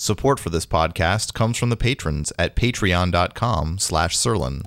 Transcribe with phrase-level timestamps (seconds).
[0.00, 4.62] Support for this podcast comes from the patrons at patreon.com slash Sirlin.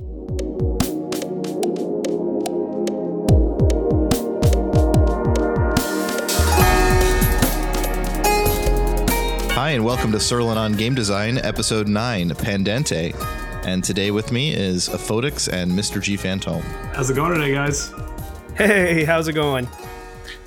[9.54, 13.14] Hi, and welcome to Sirlin on Game Design, Episode 9, Pandante.
[13.64, 16.02] And today with me is Aphodix and Mr.
[16.02, 16.62] G Phantom.
[16.94, 17.94] How's it going today, guys?
[18.58, 19.70] Hey, how's it going?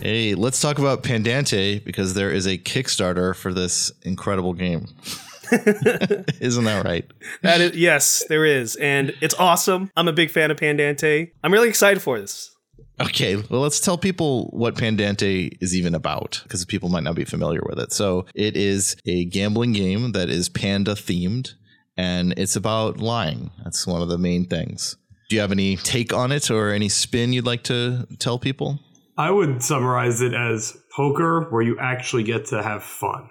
[0.05, 4.89] Hey, let's talk about Pandante because there is a Kickstarter for this incredible game.
[5.51, 7.11] Isn't that right?
[7.41, 9.91] That is yes, there is, and it's awesome.
[9.97, 11.33] I'm a big fan of Pandante.
[11.43, 12.55] I'm really excited for this.
[13.01, 17.25] Okay, well, let's tell people what Pandante is even about because people might not be
[17.25, 17.91] familiar with it.
[17.91, 21.55] So, it is a gambling game that is panda themed
[21.97, 23.53] and it's about lying.
[23.63, 24.99] That's one of the main things.
[25.31, 28.81] Do you have any take on it or any spin you'd like to tell people?
[29.17, 33.29] I would summarize it as poker where you actually get to have fun.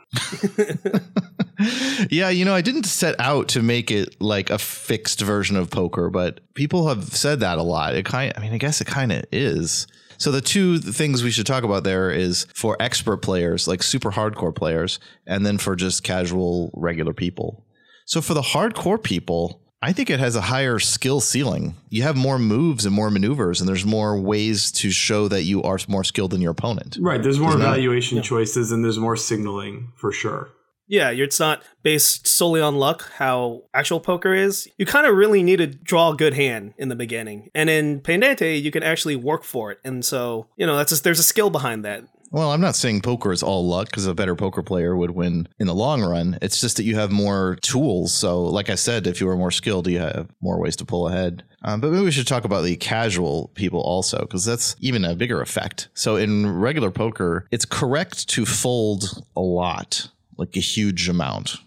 [2.09, 5.69] yeah, you know, I didn't set out to make it like a fixed version of
[5.69, 7.95] poker, but people have said that a lot.
[7.95, 9.87] It kind I mean, I guess it kind of is.
[10.17, 14.11] So the two things we should talk about there is for expert players, like super
[14.11, 17.65] hardcore players, and then for just casual regular people.
[18.05, 21.75] So for the hardcore people, I think it has a higher skill ceiling.
[21.89, 25.61] You have more moves and more maneuvers, and there's more ways to show that you
[25.61, 26.97] are more skilled than your opponent.
[27.01, 27.21] Right.
[27.21, 30.51] There's more Isn't that- evaluation choices and there's more signaling for sure.
[30.87, 34.67] Yeah, it's not based solely on luck, how actual poker is.
[34.77, 37.99] You kind of really need to draw a good hand in the beginning, and in
[38.01, 39.79] Pandante, you can actually work for it.
[39.83, 42.03] And so, you know, that's just, there's a skill behind that.
[42.33, 45.47] Well, I'm not saying poker is all luck because a better poker player would win
[45.59, 46.39] in the long run.
[46.41, 48.11] It's just that you have more tools.
[48.11, 51.07] So, like I said, if you were more skilled, you have more ways to pull
[51.07, 51.43] ahead.
[51.61, 55.13] Um, but maybe we should talk about the casual people also because that's even a
[55.13, 55.89] bigger effect.
[55.93, 61.57] So, in regular poker, it's correct to fold a lot, like a huge amount.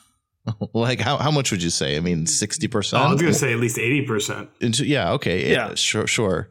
[0.72, 1.94] like how, how much would you say?
[1.96, 3.02] I mean, sixty percent.
[3.02, 3.12] I percent.
[3.12, 3.76] was going to say at least
[4.60, 4.80] 80%.
[4.86, 5.68] yeah, okay, Yeah.
[5.68, 6.48] yeah, sure, sure.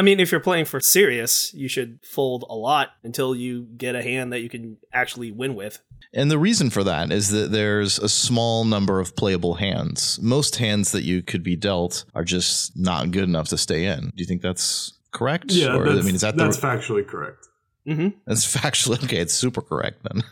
[0.00, 3.94] I mean, if you're playing for serious, you should fold a lot until you get
[3.94, 5.82] a hand that you can actually win with.
[6.14, 10.18] And the reason for that is that there's a small number of playable hands.
[10.22, 14.04] Most hands that you could be dealt are just not good enough to stay in.
[14.04, 15.52] Do you think that's correct?
[15.52, 17.48] Yeah, Or, that's, I mean, is that that's the, factually correct.
[17.86, 19.18] Hmm that's factually okay?
[19.18, 20.22] It's super correct then.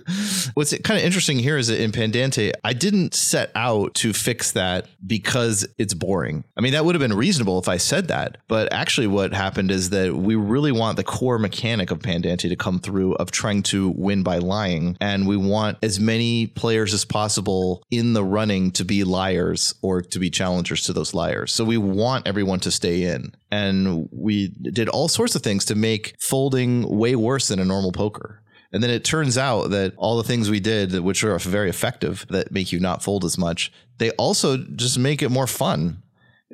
[0.55, 4.53] What's kind of interesting here is that in Pandante, I didn't set out to fix
[4.53, 6.45] that because it's boring.
[6.57, 8.39] I mean, that would have been reasonable if I said that.
[8.49, 12.57] But actually, what happened is that we really want the core mechanic of Pandante to
[12.57, 14.97] come through of trying to win by lying.
[15.01, 20.03] And we want as many players as possible in the running to be liars or
[20.03, 21.53] to be challengers to those liars.
[21.53, 23.35] So we want everyone to stay in.
[23.51, 27.93] And we did all sorts of things to make folding way worse than a normal
[27.93, 28.43] poker.
[28.73, 32.27] And then it turns out that all the things we did, which are very effective,
[32.29, 36.03] that make you not fold as much, they also just make it more fun.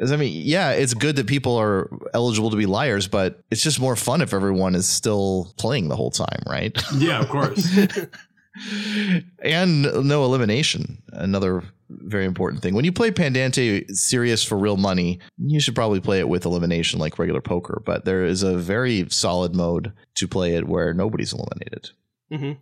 [0.01, 3.81] I mean, yeah, it's good that people are eligible to be liars, but it's just
[3.81, 6.77] more fun if everyone is still playing the whole time, right?
[6.97, 7.79] Yeah, of course.
[9.43, 11.03] and no elimination.
[11.13, 11.63] Another
[12.01, 12.75] very important thing.
[12.75, 17.01] When you play Pandante serious for real money, you should probably play it with elimination
[17.01, 21.33] like regular poker, but there is a very solid mode to play it where nobody's
[21.33, 21.91] eliminated.
[22.31, 22.53] hmm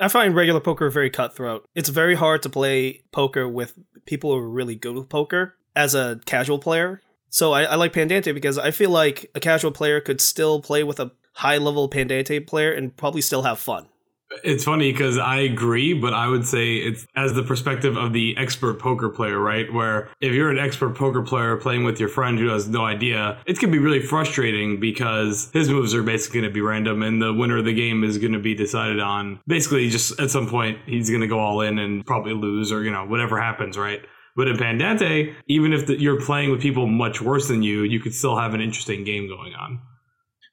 [0.00, 1.68] I find regular poker very cutthroat.
[1.74, 5.94] It's very hard to play poker with people who are really good with poker as
[5.94, 7.00] a casual player.
[7.30, 10.82] So I, I like Pandante because I feel like a casual player could still play
[10.82, 13.86] with a high level Pandante player and probably still have fun.
[14.42, 18.36] It's funny because I agree, but I would say it's as the perspective of the
[18.36, 19.72] expert poker player, right?
[19.72, 23.38] Where if you're an expert poker player playing with your friend who has no idea,
[23.46, 27.22] it can be really frustrating because his moves are basically going to be random and
[27.22, 30.48] the winner of the game is going to be decided on basically just at some
[30.48, 33.78] point he's going to go all in and probably lose or, you know, whatever happens,
[33.78, 34.00] right?
[34.36, 38.00] But in Pandante, even if the, you're playing with people much worse than you, you
[38.00, 39.80] could still have an interesting game going on.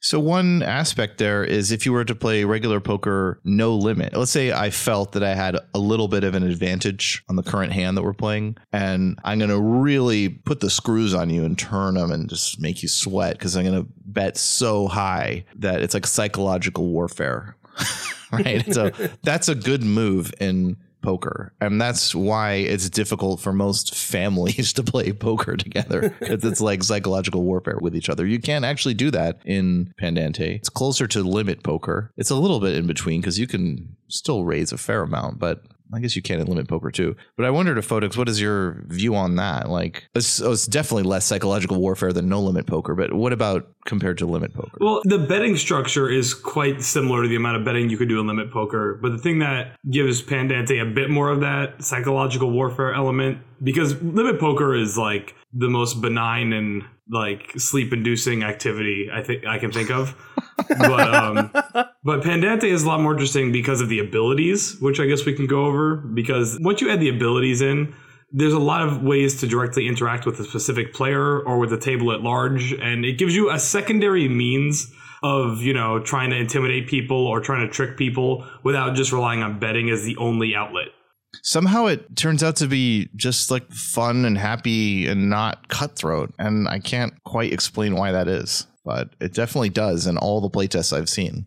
[0.01, 4.17] So one aspect there is if you were to play regular poker no limit.
[4.17, 7.43] Let's say I felt that I had a little bit of an advantage on the
[7.43, 11.45] current hand that we're playing and I'm going to really put the screws on you
[11.45, 15.45] and turn them and just make you sweat cuz I'm going to bet so high
[15.55, 17.55] that it's like psychological warfare.
[18.31, 18.73] right?
[18.73, 18.89] so
[19.23, 21.53] that's a good move in poker.
[21.59, 26.83] And that's why it's difficult for most families to play poker together because it's like
[26.83, 28.25] psychological warfare with each other.
[28.25, 30.55] You can't actually do that in Pandante.
[30.55, 32.11] It's closer to limit poker.
[32.17, 35.63] It's a little bit in between because you can still raise a fair amount, but
[35.93, 37.15] I guess you can in limit poker too.
[37.37, 39.69] But I wondered if Photox, what is your view on that?
[39.69, 42.95] Like, it's, oh, it's definitely less psychological warfare than no limit poker.
[42.95, 44.77] But what about compared to limit poker.
[44.79, 48.19] Well, the betting structure is quite similar to the amount of betting you could do
[48.19, 52.51] in limit poker, but the thing that gives Pandante a bit more of that psychological
[52.51, 59.09] warfare element because limit poker is like the most benign and like sleep inducing activity
[59.11, 60.15] I think I can think of.
[60.69, 61.51] but um
[62.03, 65.33] but Pandante is a lot more interesting because of the abilities, which I guess we
[65.33, 67.93] can go over because once you add the abilities in,
[68.31, 71.79] there's a lot of ways to directly interact with a specific player or with the
[71.79, 74.91] table at large and it gives you a secondary means
[75.23, 79.43] of you know trying to intimidate people or trying to trick people without just relying
[79.43, 80.87] on betting as the only outlet
[81.43, 86.67] somehow it turns out to be just like fun and happy and not cutthroat and
[86.67, 90.95] i can't quite explain why that is but it definitely does in all the playtests
[90.95, 91.45] i've seen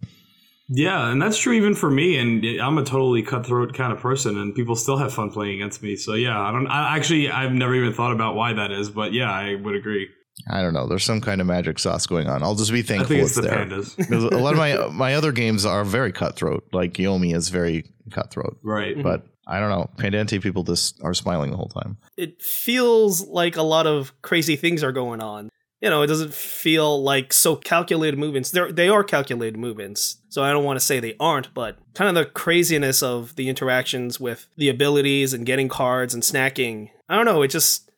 [0.68, 2.16] yeah, and that's true even for me.
[2.16, 5.82] And I'm a totally cutthroat kind of person, and people still have fun playing against
[5.82, 5.96] me.
[5.96, 6.66] So yeah, I don't.
[6.68, 10.08] I actually, I've never even thought about why that is, but yeah, I would agree.
[10.48, 10.88] I don't know.
[10.88, 12.42] There's some kind of magic sauce going on.
[12.42, 13.66] I'll just be thankful I think it's, it's the there.
[13.66, 14.32] pandas.
[14.32, 16.64] A lot of my my other games are very cutthroat.
[16.72, 18.58] Like Yomi is very cutthroat.
[18.62, 18.94] Right.
[18.94, 19.02] Mm-hmm.
[19.02, 19.90] But I don't know.
[19.98, 21.98] Pandante people just are smiling the whole time.
[22.16, 25.50] It feels like a lot of crazy things are going on
[25.84, 28.50] you know, it doesn't feel like so calculated movements.
[28.50, 30.16] They're, they are calculated movements.
[30.30, 33.50] So I don't want to say they aren't, but kind of the craziness of the
[33.50, 36.88] interactions with the abilities and getting cards and snacking.
[37.06, 37.42] I don't know.
[37.42, 37.90] It just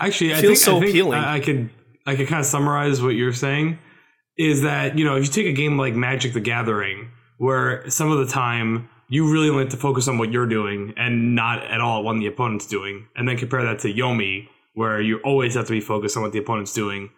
[0.00, 1.18] actually I feels think, so I think appealing.
[1.18, 1.68] I, I could
[2.06, 3.78] I could kind of summarize what you're saying
[4.38, 8.10] is that you know if you take a game like Magic the Gathering, where some
[8.10, 11.80] of the time you really like to focus on what you're doing and not at
[11.80, 15.66] all on the opponent's doing, and then compare that to Yomi, where you always have
[15.66, 17.10] to be focused on what the opponent's doing.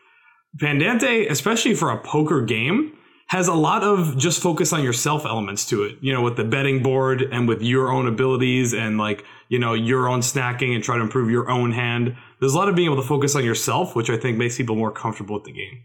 [0.58, 2.96] Pandante, especially for a poker game,
[3.28, 5.98] has a lot of just focus on yourself elements to it.
[6.00, 9.74] You know, with the betting board and with your own abilities and like, you know,
[9.74, 12.16] your own snacking and try to improve your own hand.
[12.40, 14.76] There's a lot of being able to focus on yourself, which I think makes people
[14.76, 15.82] more comfortable with the game.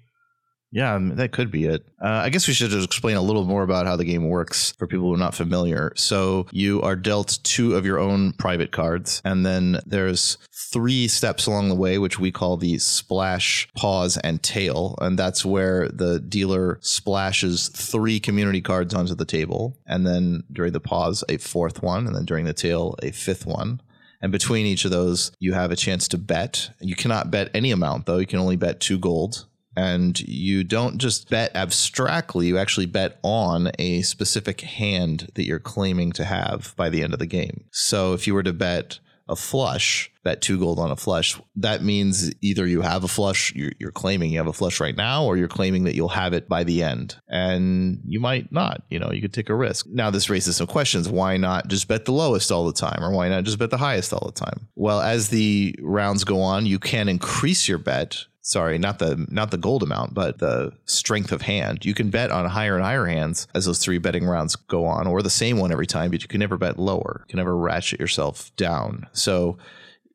[0.71, 1.85] Yeah, um, that could be it.
[2.03, 4.85] Uh, I guess we should explain a little more about how the game works for
[4.85, 5.93] people who are not familiar.
[5.95, 10.37] So you are dealt two of your own private cards, and then there's
[10.73, 14.95] three steps along the way, which we call the splash, pause, and tail.
[14.99, 20.73] And that's where the dealer splashes three community cards onto the table, and then during
[20.73, 23.81] the pause, a fourth one, and then during the tail, a fifth one.
[24.21, 26.71] And between each of those, you have a chance to bet.
[26.81, 28.17] You cannot bet any amount, though.
[28.17, 29.45] You can only bet two gold
[29.77, 35.59] and you don't just bet abstractly, you actually bet on a specific hand that you're
[35.59, 37.65] claiming to have by the end of the game.
[37.71, 41.83] So if you were to bet a flush, bet two gold on a flush, that
[41.83, 45.25] means either you have a flush, you're, you're, claiming you have a flush right now,
[45.25, 47.15] or you're claiming that you'll have it by the end.
[47.27, 49.85] And you might not, you know, you could take a risk.
[49.87, 51.07] Now, this raises some questions.
[51.07, 53.77] Why not just bet the lowest all the time, or why not just bet the
[53.77, 54.69] highest all the time?
[54.75, 59.51] Well, as the rounds go on, you can increase your bet sorry, not the not
[59.51, 61.85] the gold amount, but the strength of hand.
[61.85, 65.05] You can bet on higher and higher hands as those three betting rounds go on,
[65.05, 67.23] or the same one every time, but you can never bet lower.
[67.25, 69.07] You can never ratchet yourself down.
[69.11, 69.57] So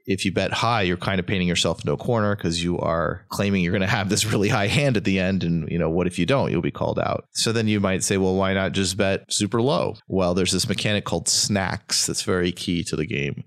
[0.07, 3.25] if you bet high, you're kind of painting yourself into a corner because you are
[3.29, 5.45] claiming you're going to have this really high hand at the end.
[5.45, 6.51] And, you know, what if you don't?
[6.51, 7.27] You'll be called out.
[7.33, 9.95] So then you might say, well, why not just bet super low?
[10.09, 13.45] Well, there's this mechanic called snacks that's very key to the game.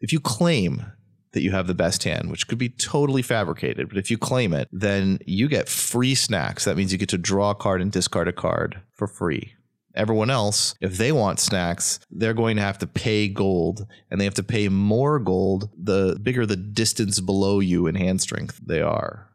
[0.00, 0.86] If you claim
[1.32, 3.88] that you have the best hand, which could be totally fabricated.
[3.88, 6.64] But if you claim it, then you get free snacks.
[6.64, 9.54] That means you get to draw a card and discard a card for free.
[9.94, 14.24] Everyone else, if they want snacks, they're going to have to pay gold and they
[14.24, 18.80] have to pay more gold the bigger the distance below you in hand strength they
[18.80, 19.28] are.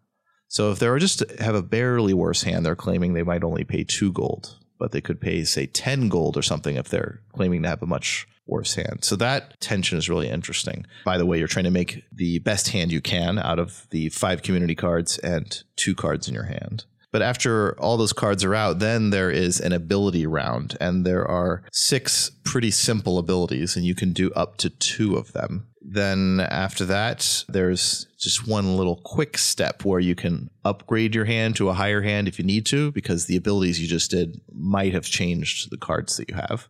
[0.47, 3.83] So if they're just have a barely worse hand, they're claiming they might only pay
[3.83, 7.69] two gold, but they could pay, say, 10 gold or something if they're claiming to
[7.69, 9.03] have a much worse hand.
[9.03, 10.85] So that tension is really interesting.
[11.05, 14.09] By the way, you're trying to make the best hand you can out of the
[14.09, 16.85] five community cards and two cards in your hand.
[17.13, 21.25] But after all those cards are out, then there is an ability round, and there
[21.25, 25.67] are six pretty simple abilities, and you can do up to two of them.
[25.79, 31.55] Then after that, there's just one little quick step where you can upgrade your hand
[31.57, 34.93] to a higher hand if you need to, because the abilities you just did might
[34.93, 36.67] have changed the cards that you have.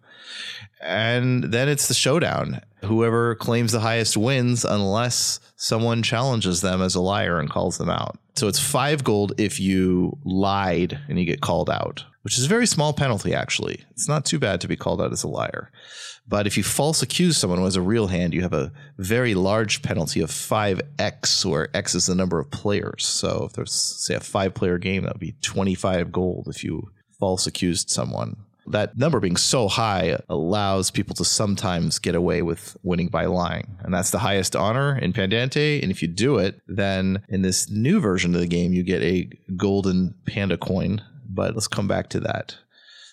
[0.81, 2.59] And then it's the showdown.
[2.83, 7.89] Whoever claims the highest wins unless someone challenges them as a liar and calls them
[7.89, 8.19] out.
[8.35, 12.49] So it's five gold if you lied and you get called out, which is a
[12.49, 13.81] very small penalty, actually.
[13.91, 15.71] It's not too bad to be called out as a liar.
[16.27, 19.35] But if you false accuse someone who has a real hand, you have a very
[19.35, 23.05] large penalty of 5x, where x is the number of players.
[23.05, 26.91] So if there's, say, a five player game, that would be 25 gold if you
[27.19, 28.35] false accused someone.
[28.67, 33.77] That number being so high allows people to sometimes get away with winning by lying.
[33.81, 35.81] And that's the highest honor in Pandante.
[35.81, 39.01] And if you do it, then in this new version of the game, you get
[39.03, 41.01] a golden panda coin.
[41.29, 42.55] But let's come back to that.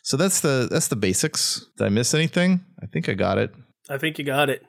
[0.03, 1.67] So that's the that's the basics.
[1.77, 2.65] Did I miss anything?
[2.83, 3.53] I think I got it.
[3.89, 4.65] I think you got it.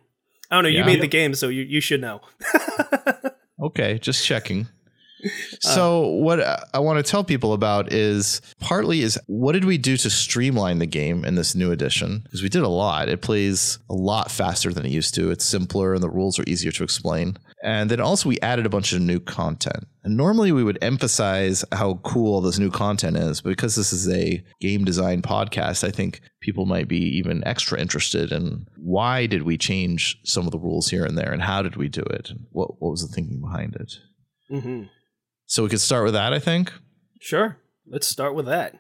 [0.50, 0.69] I don't know.
[0.69, 0.85] You Yeah.
[0.85, 2.21] made the game, so you, you should know.
[3.61, 4.67] Okay, just checking.
[5.62, 6.40] So what
[6.74, 10.80] I want to tell people about is partly is what did we do to streamline
[10.80, 12.22] the game in this new edition?
[12.24, 13.10] Because we did a lot.
[13.10, 15.30] It plays a lot faster than it used to.
[15.32, 17.38] It's simpler and the rules are easier to explain.
[17.63, 19.88] And then also we added a bunch of new content.
[20.04, 24.10] And normally we would emphasize how cool this new content is, but because this is
[24.10, 29.44] a game design podcast, I think people might be even extra interested in why did
[29.44, 32.32] we change some of the rules here and there and how did we do it?
[32.32, 33.94] And what what was the thinking behind it?
[34.50, 34.84] hmm
[35.51, 36.72] So we could start with that, I think.
[37.20, 37.58] Sure.
[37.86, 38.79] Let's start with that.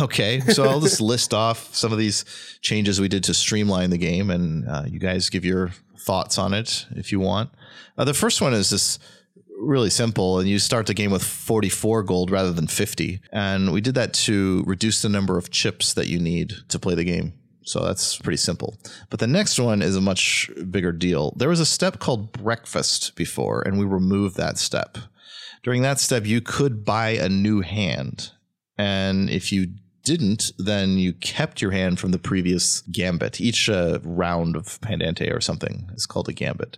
[0.00, 2.24] Okay, so I'll just list off some of these
[2.62, 5.70] changes we did to streamline the game, and uh, you guys give your
[6.00, 7.50] thoughts on it if you want.
[7.96, 9.00] Uh, the first one is just
[9.56, 13.80] really simple, and you start the game with 44 gold rather than 50, and we
[13.80, 17.34] did that to reduce the number of chips that you need to play the game.
[17.62, 18.76] So that's pretty simple.
[19.10, 21.34] But the next one is a much bigger deal.
[21.36, 24.98] There was a step called breakfast before, and we removed that step.
[25.64, 28.30] During that step, you could buy a new hand.
[28.76, 29.68] And if you
[30.04, 33.40] didn't, then you kept your hand from the previous gambit.
[33.40, 36.76] Each uh, round of Pandante or something is called a gambit.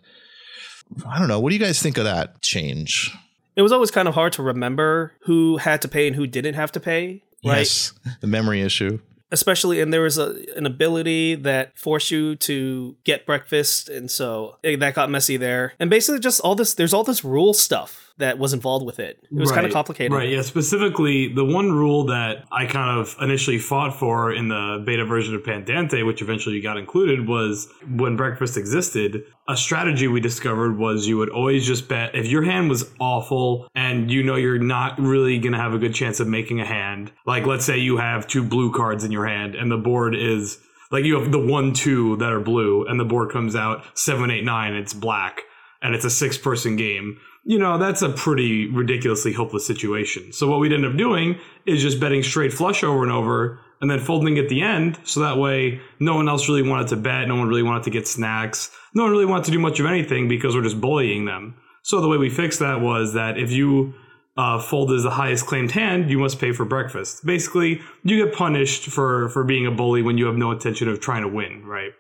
[1.05, 1.40] I don't know.
[1.40, 3.12] What do you guys think of that change?
[3.57, 6.55] It was always kind of hard to remember who had to pay and who didn't
[6.55, 7.59] have to pay, right?
[7.59, 9.00] Yes, the memory issue.
[9.33, 14.59] Especially, and there was a, an ability that forced you to get breakfast, and so
[14.62, 15.73] eh, that got messy there.
[15.81, 19.18] And basically, just all this, there's all this rule stuff that was involved with it.
[19.30, 20.12] It was kind of complicated.
[20.12, 20.42] Right, yeah.
[20.42, 25.35] Specifically, the one rule that I kind of initially fought for in the beta version
[25.35, 29.25] of Pandante, which eventually got included, was when breakfast existed.
[29.49, 33.68] A strategy we discovered was you would always just bet if your hand was awful
[33.75, 36.66] and you know you're not really going to have a good chance of making a
[36.66, 37.12] hand.
[37.26, 40.58] Like, let's say you have two blue cards in your hand and the board is
[40.90, 44.30] like you have the one, two that are blue, and the board comes out seven,
[44.30, 45.42] eight, nine, it's black,
[45.82, 50.32] and it's a six person game you know, that's a pretty ridiculously hopeless situation.
[50.32, 53.88] So what we'd end up doing is just betting straight flush over and over and
[53.88, 54.98] then folding at the end.
[55.04, 57.28] So that way no one else really wanted to bet.
[57.28, 58.70] No one really wanted to get snacks.
[58.94, 61.54] No one really wanted to do much of anything because we're just bullying them.
[61.82, 63.94] So the way we fixed that was that if you
[64.36, 67.24] uh, fold as the highest claimed hand, you must pay for breakfast.
[67.24, 70.98] Basically, you get punished for, for being a bully when you have no intention of
[71.00, 71.92] trying to win, right?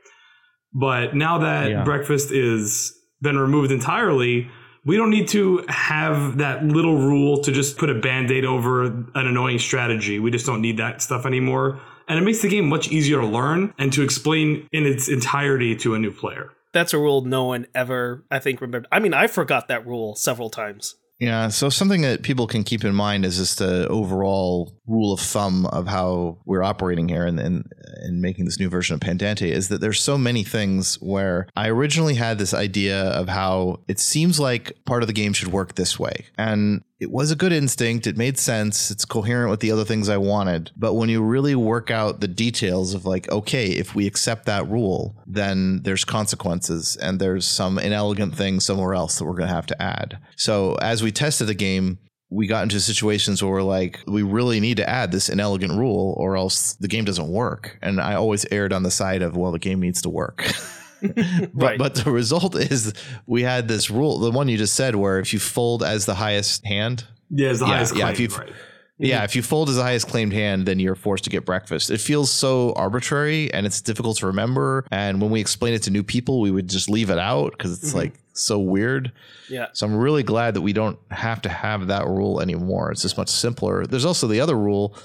[0.74, 1.84] But now that Yeah.
[1.84, 4.50] breakfast is been removed entirely,
[4.86, 9.10] we don't need to have that little rule to just put a band-aid over an
[9.14, 10.20] annoying strategy.
[10.20, 11.80] We just don't need that stuff anymore.
[12.08, 15.74] And it makes the game much easier to learn and to explain in its entirety
[15.76, 16.52] to a new player.
[16.72, 18.86] That's a rule no one ever, I think, remembered.
[18.92, 20.94] I mean, I forgot that rule several times.
[21.18, 25.20] Yeah, so something that people can keep in mind is just the overall rule of
[25.20, 27.64] thumb of how we're operating here and in,
[28.04, 31.68] in, making this new version of Pandante is that there's so many things where I
[31.68, 35.74] originally had this idea of how it seems like part of the game should work
[35.74, 36.26] this way.
[36.36, 38.06] And it was a good instinct.
[38.06, 38.90] It made sense.
[38.90, 40.70] It's coherent with the other things I wanted.
[40.76, 44.68] But when you really work out the details of like, okay, if we accept that
[44.68, 49.54] rule, then there's consequences and there's some inelegant thing somewhere else that we're going to
[49.54, 50.18] have to add.
[50.36, 51.98] So as we tested the game,
[52.30, 56.14] we got into situations where we're like, we really need to add this inelegant rule
[56.16, 57.78] or else the game doesn't work.
[57.82, 60.50] And I always erred on the side of, well, the game needs to work.
[61.02, 61.78] but, Right.
[61.78, 62.92] but the result is
[63.26, 66.14] we had this rule, the one you just said, where if you fold as the
[66.14, 68.52] highest hand, Yeah, it's the Yeah, highest yeah, claim, if you've- right?
[68.98, 69.24] yeah, mhm.
[69.24, 71.90] if you fold as the highest claimed hand, then you're forced to get breakfast.
[71.90, 74.86] It feels so arbitrary and it's difficult to remember.
[74.90, 77.72] And when we explain it to new people, we would just leave it out because
[77.76, 77.98] it's mm-hmm.
[77.98, 79.12] like so weird.
[79.50, 79.66] Yeah.
[79.72, 82.90] So I'm really glad that we don't have to have that rule anymore.
[82.90, 83.86] It's just much simpler.
[83.86, 84.96] There's also the other rule.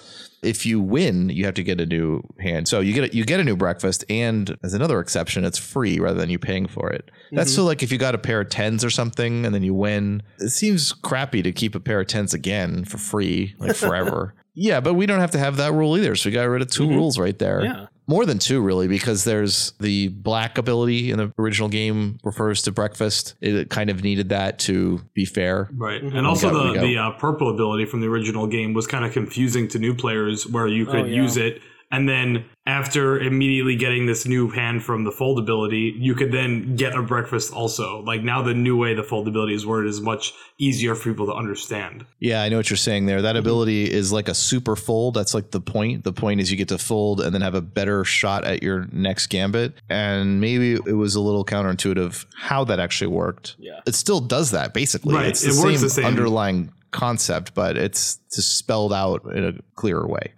[0.42, 2.68] If you win, you have to get a new hand.
[2.68, 6.00] So you get a, you get a new breakfast, and as another exception, it's free
[6.00, 7.12] rather than you paying for it.
[7.32, 7.56] That's mm-hmm.
[7.58, 10.24] so like if you got a pair of tens or something, and then you win.
[10.40, 14.34] It seems crappy to keep a pair of tens again for free, like forever.
[14.54, 16.16] yeah, but we don't have to have that rule either.
[16.16, 16.96] So we got rid of 2 mm-hmm.
[16.96, 17.64] rules right there.
[17.64, 17.86] Yeah.
[18.12, 22.72] More than two, really, because there's the black ability in the original game refers to
[22.74, 23.36] breakfast.
[23.40, 25.70] It kind of needed that to be fair.
[25.74, 26.04] Right.
[26.04, 29.14] And also got- the, the uh, purple ability from the original game was kind of
[29.14, 31.16] confusing to new players where you could Oh, yeah.
[31.22, 36.16] use it And then after immediately getting this new hand from the fold ability, you
[36.16, 38.02] could then get a breakfast also.
[38.02, 41.26] Like now the new way the fold ability is worded is much easier for people
[41.26, 42.06] to understand.
[42.20, 43.22] Yeah, I know what you're saying there.
[43.22, 43.40] That mm-hmm.
[43.40, 45.16] ability is like a super fold.
[45.16, 46.04] That's like the point.
[46.04, 48.88] The point is you get to fold and then have a better shot at your
[48.92, 49.74] next gambit.
[49.90, 53.56] And maybe it was a little counterintuitive how that actually worked.
[53.60, 53.82] Yeah.
[53.86, 55.16] It still does that basically.
[55.16, 56.06] Right, It's the, it same works the same.
[56.06, 60.34] underlying concept, but it's just spelled out in a clearer way.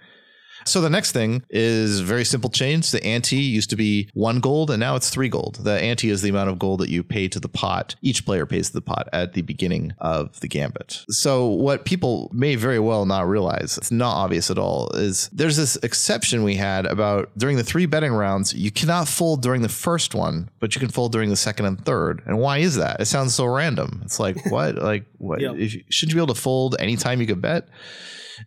[0.65, 2.91] So the next thing is very simple change.
[2.91, 5.59] The ante used to be one gold and now it's three gold.
[5.61, 7.95] The ante is the amount of gold that you pay to the pot.
[8.01, 11.03] Each player pays to the pot at the beginning of the gambit.
[11.09, 15.57] So what people may very well not realize, it's not obvious at all, is there's
[15.57, 19.69] this exception we had about during the three betting rounds, you cannot fold during the
[19.69, 22.21] first one, but you can fold during the second and third.
[22.25, 22.99] And why is that?
[22.99, 24.01] It sounds so random.
[24.05, 24.75] It's like what?
[24.75, 25.41] like what?
[25.41, 27.67] If shouldn't you be able to fold anytime you could bet?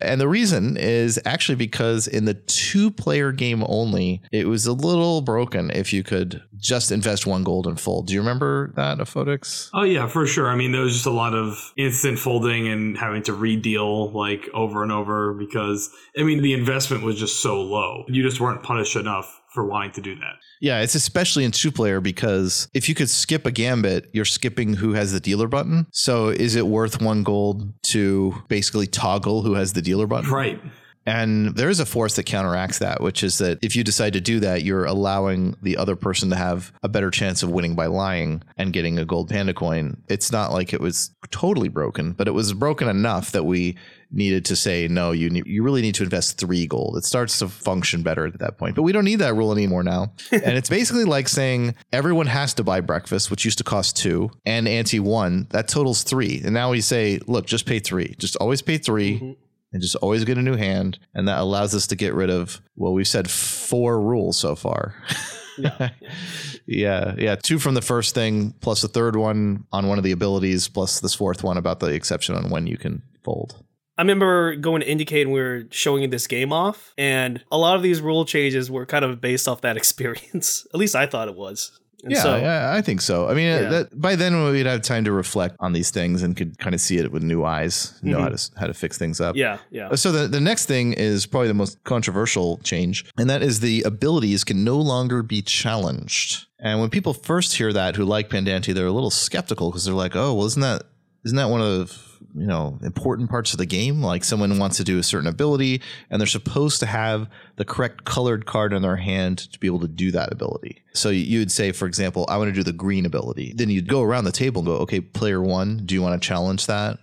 [0.00, 4.72] And the reason is actually because in the two player game only, it was a
[4.72, 8.06] little broken if you could just invest one gold and fold.
[8.06, 9.70] Do you remember that, Aphotix?
[9.74, 10.48] Oh yeah, for sure.
[10.48, 14.48] I mean, there was just a lot of instant folding and having to redeal like
[14.54, 18.04] over and over because I mean the investment was just so low.
[18.08, 20.34] You just weren't punished enough for wanting to do that.
[20.60, 24.74] Yeah, it's especially in two player because if you could skip a gambit, you're skipping
[24.74, 25.86] who has the dealer button.
[25.92, 30.30] So is it worth one gold to basically toggle who has the dealer button?
[30.30, 30.60] Right.
[31.06, 34.20] And there is a force that counteracts that, which is that if you decide to
[34.20, 37.86] do that, you're allowing the other person to have a better chance of winning by
[37.86, 40.02] lying and getting a gold panda coin.
[40.08, 43.76] It's not like it was totally broken, but it was broken enough that we
[44.10, 45.12] needed to say no.
[45.12, 46.96] You need, you really need to invest three gold.
[46.96, 49.82] It starts to function better at that point, but we don't need that rule anymore
[49.82, 50.12] now.
[50.32, 54.30] and it's basically like saying everyone has to buy breakfast, which used to cost two,
[54.44, 55.46] and ante one.
[55.50, 56.40] That totals three.
[56.44, 58.14] And now we say, look, just pay three.
[58.18, 59.32] Just always pay 3 mm-hmm.
[59.72, 60.98] and just always get a new hand.
[61.14, 64.94] And that allows us to get rid of, well, we've said four rules so far.
[65.58, 65.88] Yeah.
[66.66, 67.14] yeah.
[67.16, 67.36] Yeah.
[67.36, 71.00] Two from the first thing, plus a third one on one of the abilities, plus
[71.00, 73.62] this fourth one about the exception on when you can fold.
[73.98, 77.76] I remember going to Indiecade and we were showing this game off, and a lot
[77.76, 80.66] of these rule changes were kind of based off that experience.
[80.72, 81.78] At least I thought it was.
[82.02, 83.26] And yeah, so, yeah, I think so.
[83.26, 83.68] I mean, uh, Yeah.
[83.70, 86.80] that, by then we'd have time to reflect on these things and could kind of
[86.80, 88.34] see it with new eyes, know how mm-hmm.
[88.54, 89.34] to how to fix things up.
[89.34, 89.88] yeah, yeah.
[89.88, 93.60] Uh, so the, the next thing is probably the most controversial change, and that is
[93.60, 96.46] the abilities can no longer be challenged.
[96.60, 99.94] And when people first hear that who like Pandante, they're a little skeptical because they're
[99.94, 100.84] like, oh, well, isn't that
[101.24, 102.05] isn't that one of
[102.36, 104.02] you know important parts of the game?
[104.02, 108.04] Like someone wants to do a certain ability, and they're supposed to have the correct
[108.04, 110.82] colored card in their hand to be able to do that ability.
[110.92, 113.52] So you would say, for example, I want to do the green ability.
[113.54, 116.26] Then you'd go around the table and go, okay, player one, do you want to
[116.26, 116.98] challenge that?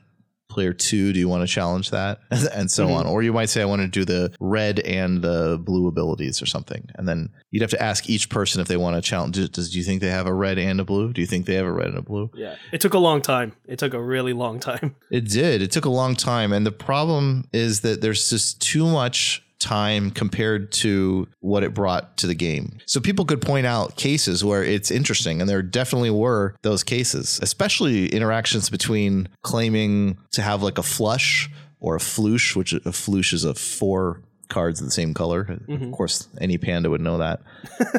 [0.54, 2.20] Player two, do you want to challenge that?
[2.54, 2.96] and so Mhm.
[2.96, 3.06] on.
[3.08, 6.46] Or you might say, I want to do the red and the blue abilities or
[6.46, 6.88] something.
[6.96, 9.36] And then you'd have to ask each person if they want to challenge.
[9.36, 11.12] Does, does do you think they have a red and a blue?
[11.14, 12.30] Do you think they have a red and a blue?
[12.36, 12.56] Yeah.
[12.72, 13.54] It took a long time.
[13.66, 14.96] It took a really long time.
[15.12, 15.62] It did.
[15.62, 16.54] It took a long time.
[16.54, 22.18] And the problem is that there's just too much time compared to what it brought
[22.18, 22.78] to the game.
[22.86, 27.40] So people could point out cases where it's interesting, and there definitely were those cases,
[27.42, 31.50] especially interactions between claiming to have like a flush
[31.80, 35.60] or a floosh, which a floosh is a four cards of the same color.
[35.88, 37.42] Of course, any panda would know that.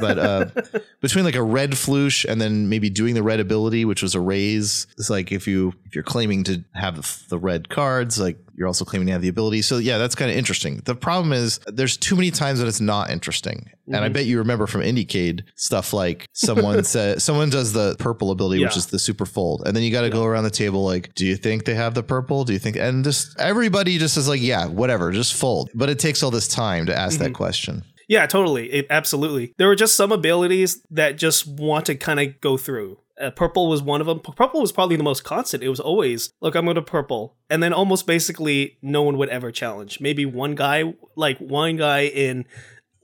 [0.00, 0.46] But uh,
[1.00, 4.20] between like a red floosh and then maybe doing the red ability, which was a
[4.20, 8.66] raise, it's like if you if you're claiming to have the red cards, like you're
[8.66, 9.62] also claiming to have the ability.
[9.62, 10.80] So yeah, that's kind of interesting.
[10.84, 13.70] The problem is there's too many times that it's not interesting.
[13.86, 14.12] And I mm-hmm.
[14.12, 18.76] bet you remember from Indiecade stuff like someone said someone does the purple ability, which
[18.76, 21.26] is the super fold, and then you got to go around the table like, do
[21.26, 22.44] you think they have the purple?
[22.44, 22.76] Do you think?
[22.76, 25.70] And just everybody just is like, yeah, whatever, just fold.
[25.74, 27.34] But it takes all this time to ask that mm-hmm.
[27.34, 27.84] question.
[28.08, 28.70] Yeah, totally.
[28.70, 29.54] It, absolutely.
[29.56, 32.98] There were just some abilities that just want to kind of go through.
[33.20, 34.20] Uh, purple was one of them.
[34.20, 35.62] Purple was probably the most constant.
[35.62, 37.36] It was always, look, I'm going to purple.
[37.48, 40.00] And then almost basically no one would ever challenge.
[40.00, 42.44] Maybe one guy, like one guy in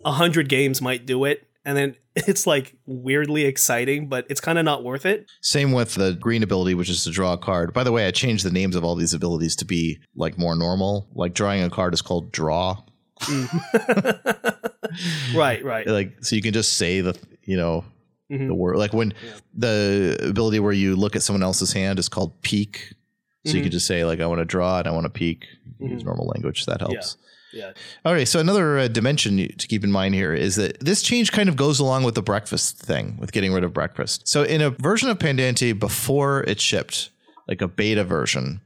[0.05, 1.46] a hundred games might do it.
[1.64, 5.31] And then it's like weirdly exciting, but it's kind of not worth it.
[5.42, 7.73] Same with the green ability, which is to draw a card.
[7.73, 10.57] By the way, I changed the names of all these abilities to be like more
[10.57, 11.09] normal.
[11.14, 12.83] Like drawing a card is called draw.
[15.35, 15.87] Right, right.
[16.01, 17.85] Like so you can just say the you know
[18.30, 18.46] Mhm.
[18.48, 19.12] the word like when
[19.56, 22.94] the ability where you look at someone else's hand is called peek.
[23.46, 23.62] So you Mhm.
[23.64, 25.46] could just say like I want to draw it I want to peek.
[25.80, 26.06] Use Mhm.
[26.06, 26.66] normal language.
[26.66, 27.16] That helps.
[27.52, 27.72] Yeah.
[28.04, 28.28] All right.
[28.28, 31.56] So another uh, dimension to keep in mind here is that this change kind of
[31.56, 34.28] goes along with the breakfast thing, with getting rid of breakfast.
[34.28, 37.10] So in a version of Pandante before it shipped,
[37.48, 38.60] like a beta version,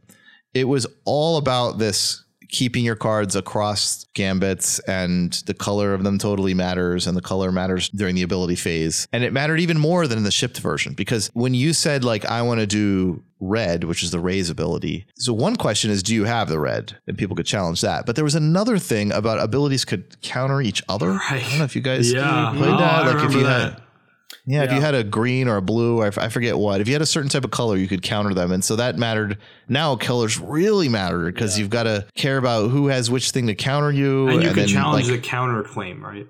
[0.52, 6.18] it was all about this keeping your cards across gambits and the color of them
[6.18, 9.06] totally matters and the color matters during the ability phase.
[9.12, 12.24] And it mattered even more than in the shipped version because when you said like
[12.24, 15.04] I want to do red, which is the raise ability.
[15.16, 16.96] So one question is, do you have the red?
[17.06, 18.06] And people could challenge that.
[18.06, 21.10] But there was another thing about abilities could counter each other.
[21.10, 21.44] Right.
[21.44, 22.52] I don't know if you guys Yeah.
[22.56, 23.04] played Oh, that.
[23.04, 23.72] I like if you that.
[23.74, 23.82] had.
[24.46, 26.80] Yeah, if you had a green or a blue, or I f- I forget what,
[26.82, 28.52] if you had a certain type of color, you could counter them.
[28.52, 29.38] And so that mattered.
[29.68, 33.54] Now colors really matter because you've got to care about who has which thing to
[33.54, 34.28] counter you.
[34.28, 36.26] And you could then, challenge like, the counter claim, right?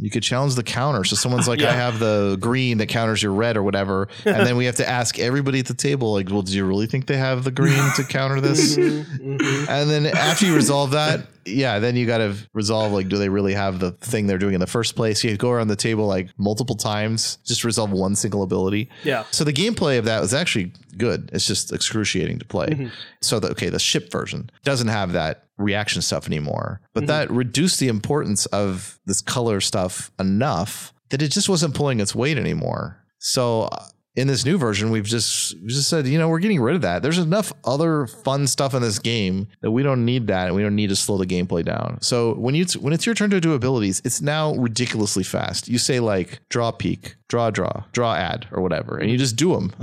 [0.00, 1.02] you could challenge the counter.
[1.02, 1.70] So someone's like, Yeah.
[1.70, 4.06] I have the green that counters your red or whatever.
[4.24, 6.86] And then we have to ask everybody at the table, like, well, do you really
[6.86, 8.76] think they have the green to counter this?
[8.78, 9.68] Mhm.
[9.68, 13.28] And then after you resolve that, yeah, then you got to resolve like, do they
[13.28, 15.22] really have the thing they're doing in the first place?
[15.24, 18.88] You go around the table like multiple times, just resolve one single ability.
[19.04, 19.24] Yeah.
[19.30, 21.30] So the gameplay of that was actually good.
[21.32, 22.90] It's just excruciating to play.
[23.22, 27.80] So the, okay, the ship version doesn't have that reaction stuff anymore, but that reduced
[27.80, 33.02] the importance of this color stuff enough that it just wasn't pulling its weight anymore.
[33.18, 33.86] So uh,
[34.18, 36.82] in this new version, we've just we just said, you know, we're getting rid of
[36.82, 37.02] that.
[37.02, 40.62] There's enough other fun stuff in this game that we don't need that, and we
[40.62, 41.98] don't need to slow the gameplay down.
[42.02, 45.68] So when you when it's your turn to do abilities, it's now ridiculously fast.
[45.68, 49.54] You say like draw peek, draw draw, draw add, or whatever, and you just do
[49.54, 49.72] them.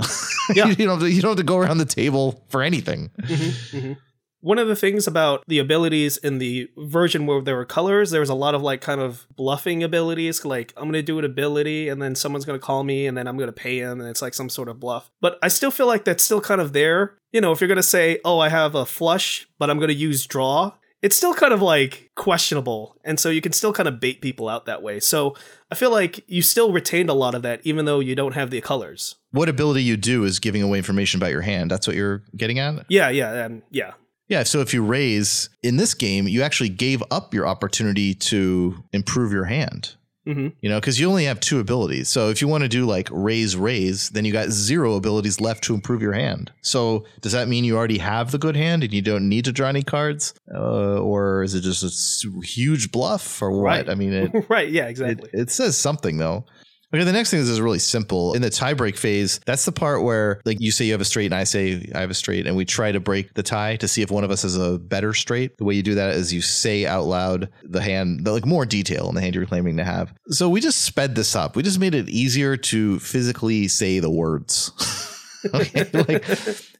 [0.54, 0.68] Yeah.
[0.68, 3.10] you don't have to, you don't have to go around the table for anything.
[3.20, 3.92] Mm-hmm, mm-hmm.
[4.46, 8.20] One of the things about the abilities in the version where there were colors, there
[8.20, 10.44] was a lot of like kind of bluffing abilities.
[10.44, 13.36] Like I'm gonna do an ability, and then someone's gonna call me, and then I'm
[13.38, 15.10] gonna pay him, and it's like some sort of bluff.
[15.20, 17.16] But I still feel like that's still kind of there.
[17.32, 20.24] You know, if you're gonna say, "Oh, I have a flush, but I'm gonna use
[20.28, 24.20] draw," it's still kind of like questionable, and so you can still kind of bait
[24.20, 25.00] people out that way.
[25.00, 25.34] So
[25.72, 28.50] I feel like you still retained a lot of that, even though you don't have
[28.50, 29.16] the colors.
[29.32, 31.68] What ability you do is giving away information about your hand.
[31.68, 32.86] That's what you're getting at.
[32.88, 33.94] Yeah, yeah, and yeah.
[34.28, 38.82] Yeah, so if you raise in this game, you actually gave up your opportunity to
[38.92, 39.94] improve your hand.
[40.24, 42.08] hmm You know, because you only have two abilities.
[42.08, 45.62] So if you want to do like raise, raise, then you got zero abilities left
[45.64, 46.50] to improve your hand.
[46.62, 49.52] So does that mean you already have the good hand and you don't need to
[49.52, 51.84] draw any cards, uh, or is it just
[52.24, 53.62] a huge bluff or what?
[53.62, 53.88] Right.
[53.88, 55.30] I mean, it, right, yeah, it, exactly.
[55.32, 56.44] it says something though.
[56.94, 58.34] Okay, the next thing is, is really simple.
[58.34, 61.26] In the tiebreak phase, that's the part where like you say you have a straight
[61.26, 63.88] and I say I have a straight, and we try to break the tie to
[63.88, 65.58] see if one of us has a better straight.
[65.58, 68.64] The way you do that is you say out loud the hand, the, like more
[68.64, 70.14] detail in the hand you're claiming to have.
[70.28, 71.56] So we just sped this up.
[71.56, 74.70] We just made it easier to physically say the words.
[75.54, 76.24] okay, like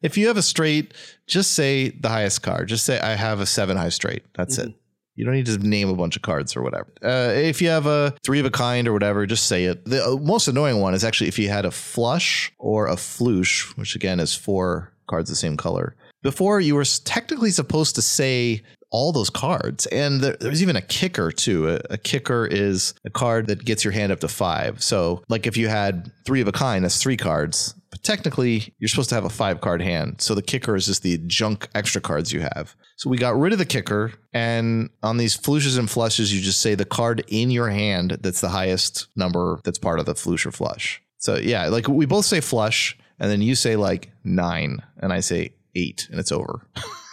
[0.02, 0.94] if you have a straight,
[1.26, 2.68] just say the highest card.
[2.68, 4.22] Just say I have a seven high straight.
[4.34, 4.70] That's mm-hmm.
[4.70, 4.76] it.
[5.16, 6.86] You don't need to name a bunch of cards or whatever.
[7.02, 9.84] Uh, if you have a three of a kind or whatever, just say it.
[9.86, 13.76] The uh, most annoying one is actually if you had a flush or a floosh,
[13.76, 15.96] which again is four cards the same color.
[16.22, 20.82] Before you were technically supposed to say all those cards, and there, there's even a
[20.82, 21.68] kicker too.
[21.68, 24.82] A, a kicker is a card that gets your hand up to five.
[24.82, 27.74] So, like if you had three of a kind, that's three cards.
[28.06, 30.20] Technically, you're supposed to have a five card hand.
[30.20, 32.76] So the kicker is just the junk extra cards you have.
[32.94, 36.60] So we got rid of the kicker, and on these flushes and flooshes, you just
[36.60, 40.46] say the card in your hand that's the highest number that's part of the flush
[40.46, 40.98] or floosh.
[41.18, 45.18] So yeah, like we both say flush, and then you say like nine, and I
[45.18, 46.64] say eight, and it's over.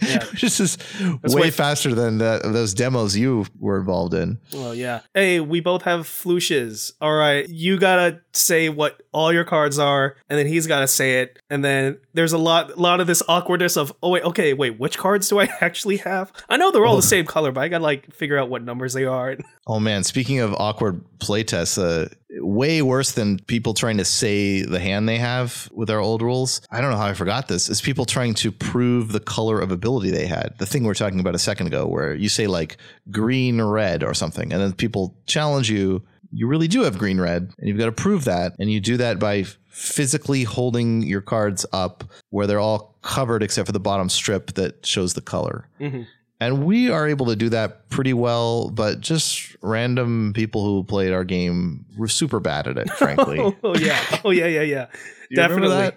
[0.00, 0.24] Yeah.
[0.40, 0.78] This is
[1.22, 4.38] way way- faster than the, those demos you were involved in.
[4.52, 5.00] Well, yeah.
[5.14, 6.92] Hey, we both have flushes.
[7.00, 11.22] All right, you gotta say what all your cards are, and then he's gotta say
[11.22, 14.78] it, and then there's a lot, lot of this awkwardness of, oh wait, okay, wait,
[14.78, 16.32] which cards do I actually have?
[16.48, 18.92] I know they're all the same color, but I gotta like figure out what numbers
[18.92, 19.36] they are.
[19.70, 22.08] Oh man, speaking of awkward playtests, uh,
[22.40, 26.60] way worse than people trying to say the hand they have with our old rules.
[26.70, 27.68] I don't know how I forgot this.
[27.70, 30.54] Is people trying to prove the color of ability they had.
[30.58, 32.76] The thing we are talking about a second ago, where you say like
[33.10, 36.02] green, red, or something, and then people challenge you.
[36.30, 38.52] You really do have green, red, and you've got to prove that.
[38.58, 43.64] And you do that by physically holding your cards up where they're all covered except
[43.66, 45.68] for the bottom strip that shows the color.
[45.80, 46.06] Mhm.
[46.40, 51.12] And we are able to do that pretty well, but just random people who played
[51.12, 53.38] our game were super bad at it, frankly.
[53.40, 54.86] oh, oh, yeah, oh yeah, yeah, yeah.
[55.34, 55.92] Definitely.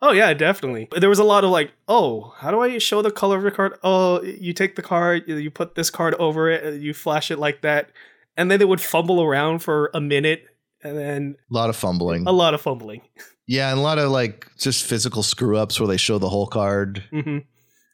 [0.00, 0.88] Oh yeah, definitely.
[0.96, 3.52] There was a lot of like, oh, how do I show the color of the
[3.52, 3.78] card?
[3.84, 7.60] Oh, you take the card, you put this card over it, you flash it like
[7.62, 7.90] that,
[8.36, 10.46] and then they would fumble around for a minute,
[10.82, 12.26] and then A lot of fumbling.
[12.26, 13.02] a lot of fumbling.
[13.48, 16.46] Yeah, and a lot of like just physical screw ups where they show the whole
[16.46, 17.02] card.
[17.10, 17.38] hmm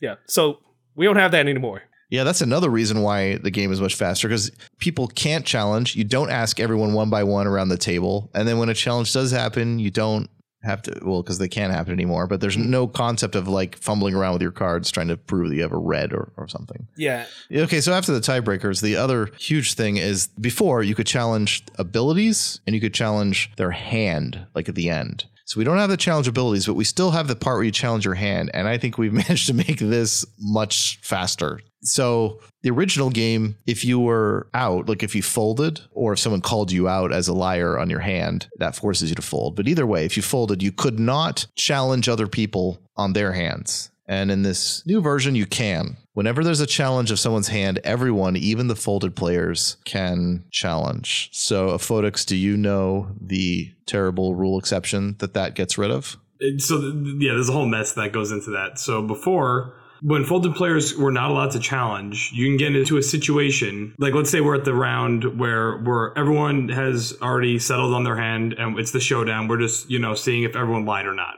[0.01, 0.17] Yeah.
[0.27, 0.59] So
[0.95, 1.83] we don't have that anymore.
[2.11, 5.95] Yeah, that's another reason why the game is much faster because people can't challenge.
[5.95, 8.31] You don't ask everyone one by one around the table.
[8.35, 10.31] And then when a challenge does happen, you don't
[10.65, 14.13] have to well because they can't happen anymore but there's no concept of like fumbling
[14.13, 16.89] around with your cards trying to prove that you have a red or, or something
[16.97, 17.27] Yeah.
[17.49, 22.61] okay so after the tiebreakers the other huge thing is before you could challenge abilities
[22.67, 25.97] and you could challenge their hand like at the end so we don't have the
[25.97, 28.79] challenge abilities but we still have the part where you challenge your hand and i
[28.79, 34.49] think we've managed to make this much faster so the original game, if you were
[34.53, 37.89] out, like if you folded, or if someone called you out as a liar on
[37.89, 39.55] your hand, that forces you to fold.
[39.55, 43.88] But either way, if you folded, you could not challenge other people on their hands.
[44.09, 45.99] And in this new version, you can.
[46.15, 51.29] Whenever there's a challenge of someone's hand, everyone, even the folded players, can challenge.
[51.33, 56.17] So, Aphodex, do you know the terrible rule exception that that gets rid of?
[56.59, 56.79] So
[57.19, 58.79] yeah, there's a whole mess that goes into that.
[58.79, 63.03] So before when folded players were not allowed to challenge, you can get into a
[63.03, 68.05] situation like let's say we're at the round where where everyone has already settled on
[68.05, 69.49] their hand and it's the showdown.
[69.49, 71.37] We're just you know seeing if everyone lied or not.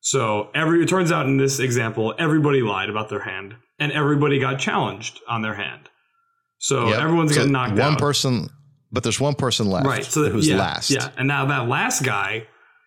[0.00, 4.38] So every it turns out in this example, everybody lied about their hand and everybody
[4.38, 5.88] got challenged on their hand.
[6.58, 7.00] So Yep.
[7.00, 7.98] everyone's So getting knocked one out.
[7.98, 8.48] person,
[8.90, 10.04] but there's one person left, Right.
[10.04, 10.90] So that- who's yeah, last.
[10.90, 11.08] Yeah.
[11.16, 12.46] And now that last guy,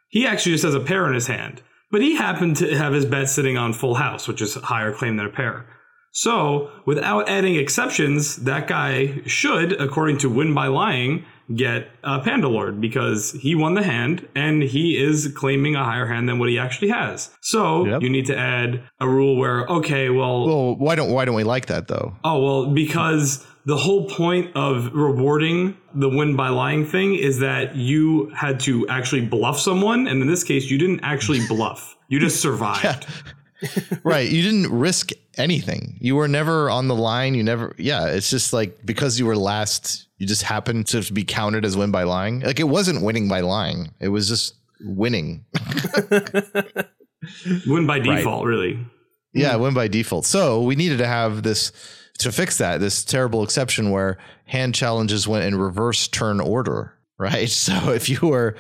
[0.10, 3.06] he actually just has a pair in his hand, but he happened to have his
[3.06, 5.68] bet sitting on full house, which is higher claim than a pair.
[6.14, 11.24] So without adding exceptions, that guy should, according to win by lying,
[11.56, 15.84] get uh, a Panda Lord because he won the hand and he is claiming a
[15.84, 17.30] higher hand than what he actually has.
[17.42, 18.02] So Yep.
[18.02, 21.44] you need to add a rule where, okay, well, Well, why don't why don't we
[21.44, 22.16] like that though?
[22.24, 27.76] Oh, well, because the whole point of rewarding the win by lying thing is that
[27.76, 30.08] you had to actually bluff someone.
[30.08, 33.06] And in this case, you didn't actually bluff, you just survived.
[34.04, 34.28] right.
[34.28, 35.98] You didn't risk anything.
[36.00, 37.36] You were never on the line.
[37.36, 38.08] You never, yeah.
[38.08, 41.92] It's just like because you were last, you just happened to be counted as win
[41.92, 42.42] by lying.
[42.42, 43.94] Like it wasn't winning by lying.
[44.00, 45.46] It was just winning.
[47.68, 48.80] Win by default, really.
[49.34, 50.26] Yeah, win by default.
[50.26, 51.72] So we needed to have this
[52.20, 57.50] to fix that, this terrible exception where hand challenges went in reverse turn order, right?
[57.50, 58.56] So if you were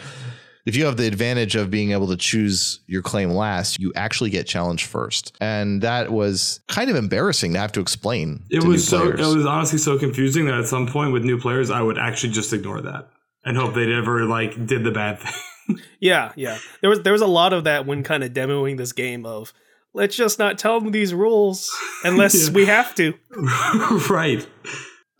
[0.66, 4.30] if you have the advantage of being able to choose your claim last, you actually
[4.30, 5.36] get challenged first.
[5.42, 8.44] And that was kind of embarrassing to have to explain.
[8.50, 11.24] It to was new so, it was honestly so confusing that at some point with
[11.24, 13.10] new players, I would actually just ignore that
[13.44, 15.34] and hope they never like did the bad thing.
[16.02, 16.58] Yeah, yeah.
[16.82, 19.54] There was there was a lot of that when kind of demoing this game of
[19.94, 21.72] let's just not tell them these rules
[22.04, 22.54] unless Yeah.
[22.54, 23.14] we have to.
[24.10, 24.46] right.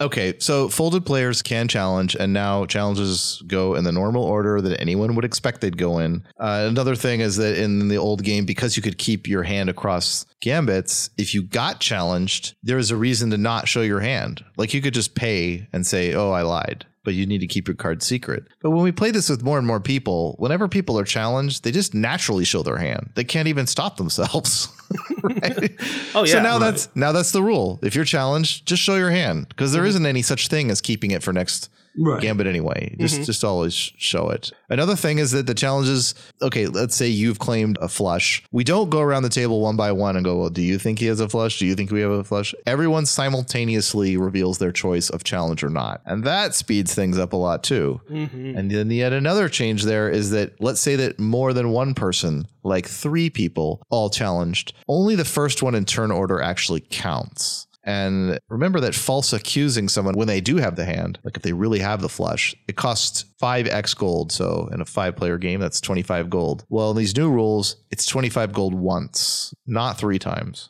[0.02, 4.82] Okay, so folded players can challenge, and now challenges go in the normal order that
[4.82, 6.24] anyone would expect they'd go in.
[6.40, 9.70] Uh, another thing is that in the old game, because you could keep your hand
[9.70, 14.44] across gambits, if you got challenged, there was a reason to not show your hand.
[14.58, 17.68] Like you could just pay and say, "Oh, I lied." But you need to keep
[17.68, 18.44] your card secret.
[18.62, 21.72] But when we play this with more and more people, whenever people are challenged, they
[21.72, 23.12] just naturally show their hand.
[23.16, 24.68] They can't even stop themselves.
[25.24, 25.72] right?
[26.14, 26.34] Oh, yeah.
[26.34, 26.60] So now right.
[26.60, 27.80] that's now that's the rule.
[27.82, 29.90] If you're challenged, just show your hand because there mm-hmm.
[29.90, 32.22] isn't any such thing as keeping it for next Right.
[32.22, 32.96] gambit anyway.
[33.00, 34.52] Just just always show it.
[34.70, 36.16] Another thing is that the challenges.
[36.42, 38.44] Okay, let's say you've claimed a flush.
[38.52, 41.00] We don't go around the table one by one and go, "Well, do you think
[41.00, 41.60] he has a flush?
[41.60, 45.70] Do you think we have a flush?" Everyone simultaneously reveals their choice of challenge or
[45.70, 48.00] not, and that speeds things up a lot too.
[48.10, 48.58] Mm-hmm.
[48.58, 52.48] And then yet another change there is that let's say that more than one person,
[52.64, 57.68] like three people, all challenged, only the first one in turn order actually counts.
[57.84, 61.54] And remember that false accusing someone when they do have the hand, like if they
[61.54, 64.32] really have the flush, it costs 5x gold.
[64.32, 66.64] So in a five player game, that's 25 gold.
[66.70, 70.70] Well, in these new rules, it's 25 gold once, not three times.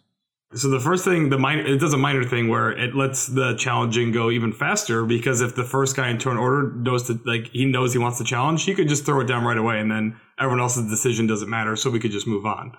[0.54, 3.56] So the first thing, the minor, it does a minor thing where it lets the
[3.56, 7.48] challenging go even faster because if the first guy in turn order knows to like
[7.54, 9.90] he knows he wants to challenge, he could just throw it down right away, and
[9.90, 12.74] then everyone else's decision doesn't matter, so we could just move on.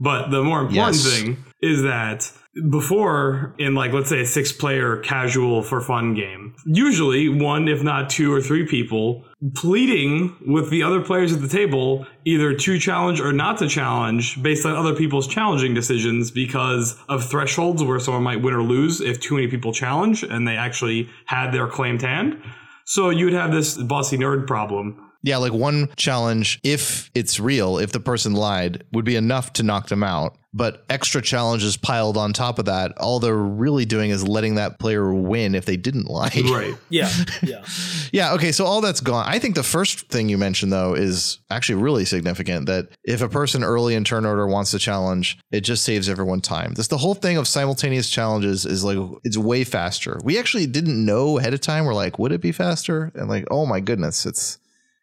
[0.00, 1.20] But the more important Yes.
[1.20, 2.28] thing is that
[2.70, 7.82] before in like let's say a six player casual for fun game, usually one if
[7.82, 12.78] not two or three people pleading with the other players at the table either to
[12.78, 17.98] challenge or not to challenge based on other people's challenging decisions because of thresholds where
[17.98, 21.66] someone might win or lose if too many people challenge and they actually had their
[21.66, 22.40] claimed hand.
[22.84, 27.78] So you would have this bossy nerd problem Yeah, like one challenge, if it's real,
[27.78, 30.36] if the person lied, would be enough to knock them out.
[30.54, 34.78] But extra challenges piled on top of that, all they're really doing is letting that
[34.78, 36.30] player win if they didn't lie.
[36.44, 36.74] Right.
[36.90, 37.10] Yeah,
[37.42, 37.64] yeah.
[38.12, 39.24] Yeah, okay, so all that's gone.
[39.26, 43.30] I think the first thing you mentioned though is actually really significant that if a
[43.30, 46.74] person early in turn order wants to challenge, it just saves everyone time.
[46.74, 50.20] This the whole thing of simultaneous challenges is like it's way faster.
[50.22, 51.86] We actually didn't know ahead of time.
[51.86, 53.10] We're like, would it be faster?
[53.14, 54.58] And like, oh my goodness, it's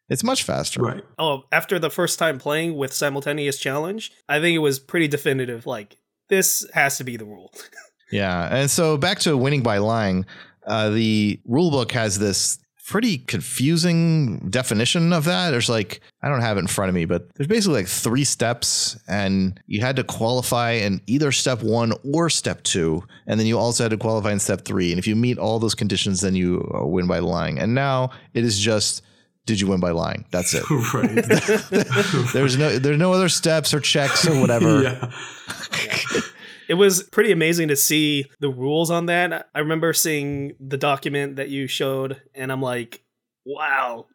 [0.09, 0.81] It's much faster.
[0.81, 1.03] Right.
[1.17, 5.65] Oh, after the first time playing with simultaneous challenge, I think it was pretty definitive.
[5.65, 5.97] Like
[6.29, 7.53] this has to be the rule.
[8.11, 8.47] Yeah.
[8.51, 10.25] And so back to winning by lying,
[10.65, 15.51] uh, the rulebook has this pretty confusing definition of that.
[15.51, 18.23] There's like, I don't have it in front of me, but there's basically like three
[18.23, 23.03] steps, and you had to qualify in either step one or step two.
[23.27, 24.91] And then you also had to qualify in step three.
[24.91, 27.59] And if you meet all those conditions, then you uh, win by lying.
[27.59, 29.03] And now it is just,
[29.49, 30.25] did you win by lying?
[30.29, 30.63] That's it.
[30.93, 31.15] right.
[32.33, 34.83] There's no there's no other steps or checks or whatever.
[34.83, 35.11] yeah.
[36.67, 39.49] It was pretty amazing to see the rules on that.
[39.55, 43.01] I remember seeing the document that you showed, and I'm like,
[43.43, 44.05] wow,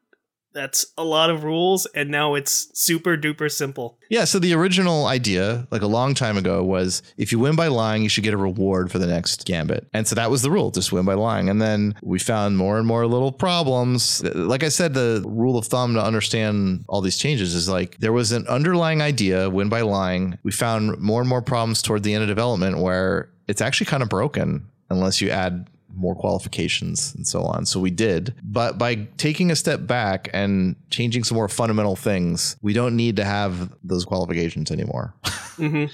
[0.55, 3.99] that's a lot of rules, and now it's super duper simple.
[4.09, 7.67] Yeah, so the original idea, like a long time ago, was if you win by
[7.67, 9.87] lying, you should get a reward for the next gambit.
[9.93, 11.49] And so that was the rule, just win by lying.
[11.49, 14.23] And then we found more and more little problems.
[14.35, 18.13] Like I said, the rule of thumb to understand all these changes is like there
[18.13, 20.39] was an underlying idea, win by lying.
[20.45, 24.03] We found more and more problems toward the end of development where it's actually kind
[24.03, 27.67] of broken unless you add more qualifications and so on.
[27.67, 28.35] So we did.
[28.43, 33.17] But by taking a step back and changing some more fundamental things, we don't need
[33.17, 35.15] to have those qualifications anymore.
[35.57, 35.87] hmm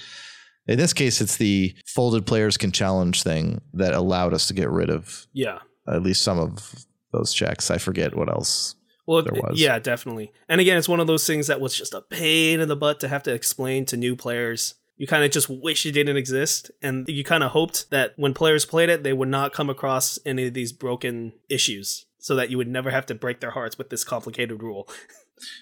[0.67, 4.69] In this case, it's the folded players can challenge thing that allowed us to get
[4.69, 5.59] rid of Yeah.
[5.87, 7.69] at least some of those checks.
[7.71, 8.75] I forget what else.
[9.07, 9.59] Well, There was.
[9.59, 10.31] yeah, definitely.
[10.47, 12.99] And again, it's one of those things that was just a pain in the butt
[13.01, 14.75] to have to explain to new players.
[15.01, 18.35] You kind of just wish it didn't exist, and you kind of hoped that when
[18.35, 22.51] players played it, they would not come across any of these broken issues, so that
[22.51, 24.87] you would never have to break their hearts with this complicated rule.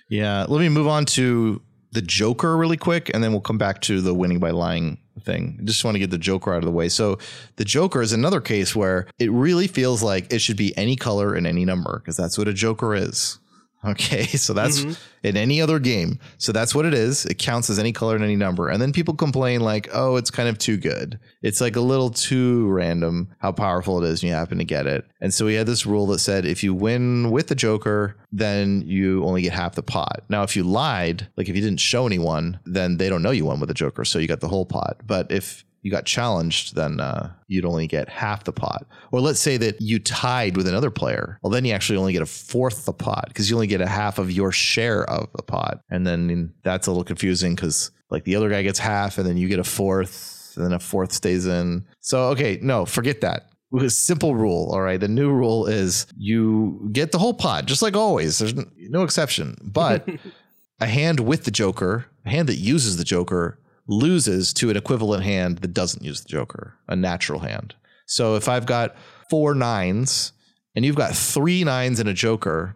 [0.09, 0.45] Yeah.
[0.49, 1.61] Let me move on to
[1.93, 5.57] the Joker really quick, and then we'll come back to the winning by lying thing.
[5.57, 6.89] I just want to get the Joker out of the way.
[6.89, 7.17] So,
[7.55, 11.33] the Joker is another case where it really feels like it should be any color
[11.33, 13.39] and any number because that's what a Joker is.
[13.85, 14.97] Okay, so that's Mhm.
[15.23, 16.19] in any other game.
[16.37, 17.25] So that's what it is.
[17.25, 18.67] It counts as any color and any number.
[18.67, 21.17] And then people complain like, "Oh, it's kind of too good.
[21.41, 24.85] It's like a little too random how powerful it is and you happen to get
[24.85, 28.17] it." And so we had this rule that said if you win with the Joker,
[28.33, 30.23] then you only get half the pot.
[30.29, 33.45] Now, if you lied, like if you didn't show anyone, then they don't know you
[33.45, 34.97] won with the Joker, so you got the whole pot.
[35.07, 38.85] But if you got challenged, then uh, you'd only get half the pot.
[39.11, 41.39] Or let's say that you tied with another player.
[41.41, 43.87] Well, then you actually only get a fourth the pot because you only get a
[43.87, 45.81] half of your share of the pot.
[45.89, 49.37] And then that's a little confusing because like the other guy gets half and then
[49.37, 51.85] you get a fourth and then a fourth stays in.
[52.01, 53.49] So, okay, no, forget that.
[53.79, 54.71] A simple rule.
[54.71, 54.99] All right.
[54.99, 58.39] The new rule is you get the whole pot, just like always.
[58.39, 59.57] There's no exception.
[59.63, 60.09] But
[60.79, 65.23] a hand with the Joker, a hand that uses the Joker, loses to an equivalent
[65.23, 67.73] hand that doesn't use the Joker, a natural hand.
[68.05, 68.95] So if I've got
[69.29, 70.31] four nines
[70.75, 72.75] and you've got three nines and a Joker,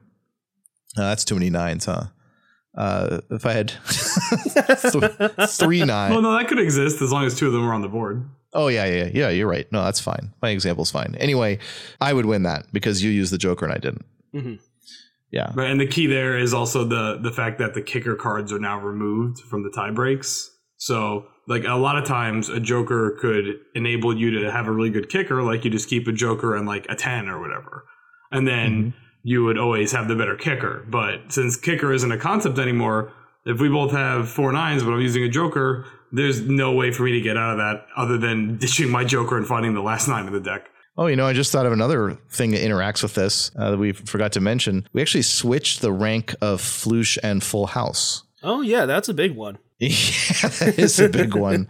[0.97, 2.05] uh, that's too many nines, huh?
[2.75, 7.37] Uh, if I had th- three nines, Well, no, that could exist as long as
[7.37, 8.27] two of them are on the board.
[8.55, 9.29] Oh yeah, yeah, yeah.
[9.29, 9.71] You're right.
[9.71, 10.33] No, that's fine.
[10.41, 11.15] My example's fine.
[11.19, 11.59] Anyway,
[12.01, 14.05] I would win that because you used the Joker and I didn't.
[14.33, 14.59] Mhm.
[15.31, 15.51] Yeah.
[15.55, 18.59] Right, and the key there is also the the fact that the kicker cards are
[18.59, 20.51] now removed from the tie breaks.
[20.83, 24.89] So, like a lot of times, a joker could enable you to have a really
[24.89, 25.41] good kicker.
[25.41, 27.85] Like you just keep a joker and like a ten or whatever,
[28.33, 28.93] and then
[29.23, 30.85] you would always have the better kicker.
[30.89, 33.13] But since kicker isn't a concept anymore,
[33.45, 37.03] if we both have four nines, but I'm using a joker, there's no way for
[37.03, 40.09] me to get out of that other than ditching my joker and finding the last
[40.09, 40.67] nine of the deck.
[40.97, 43.77] Oh, you know, I just thought of another thing that interacts with this uh, that
[43.77, 44.85] we forgot to mention.
[44.91, 48.23] We actually switched the rank of Floosh and Full House.
[48.43, 49.59] Oh yeah, that's a big one.
[50.43, 51.67] Yeah, that is a big one.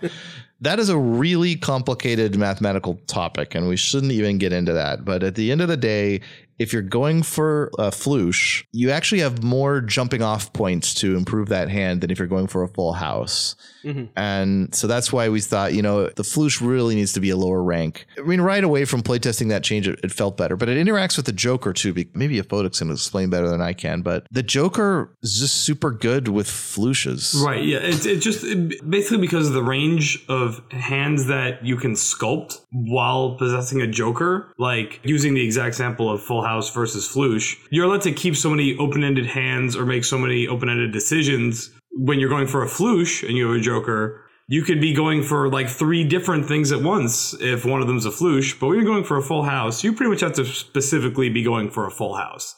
[0.62, 5.04] That is a really complicated mathematical topic, and we shouldn't even get into that.
[5.04, 6.22] But at the end of the day,
[6.60, 11.50] if you're going for a floosh, you actually have more jumping off points to improve
[11.50, 13.56] that hand than if you're going for a full house.
[13.84, 14.10] Mhm.
[14.16, 17.38] And so that's why we thought, you know, the floosh really needs to be a
[17.38, 18.06] lower rank.
[18.18, 21.18] I mean, right away from playtesting that change, it, it felt better, but it interacts
[21.18, 21.94] with the Joker too.
[22.14, 25.92] Maybe a Photox can explain better than I can, but the Joker is just super
[25.92, 27.42] good with flooshes.
[27.44, 27.64] Right.
[27.64, 27.80] Yeah.
[27.80, 32.60] It's it just it, basically because of the range of hands that you can sculpt
[32.72, 37.86] while possessing a Joker, like using the exact sample of Full House versus Floosh, you're
[37.86, 41.72] allowed to keep so many open-ended hands or make so many open-ended decisions.
[41.92, 45.24] When you're going for a Floosh and you have a Joker, you could be going
[45.24, 48.60] for like three different things at once if one of them's a Floosh.
[48.60, 51.44] But when you're going for a Full House, you pretty much have to specifically be
[51.44, 52.56] going for a Full House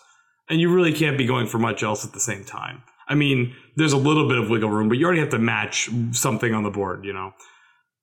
[0.50, 2.84] and you really can't be going for much else at the same time.
[3.08, 5.90] I mean, there's a little bit of wiggle room, but you already have to match
[6.12, 7.34] something on the board, you know.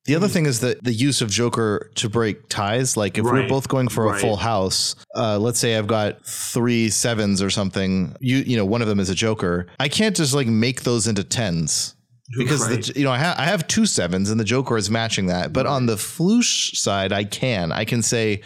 [0.04, 2.96] The other thing is that the use of Joker to break ties.
[2.96, 4.20] Like if we're both going for a Right.
[4.20, 8.16] full house, uh, let's say I've got three sevens or something.
[8.20, 9.66] You you know one of them is a Joker.
[9.78, 11.94] I can't just like make those into tens
[12.36, 12.82] because Right.
[12.82, 15.52] the, you know I, ha- I have two sevens and the Joker is matching that.
[15.52, 18.40] But on the floosh side, I can I can say.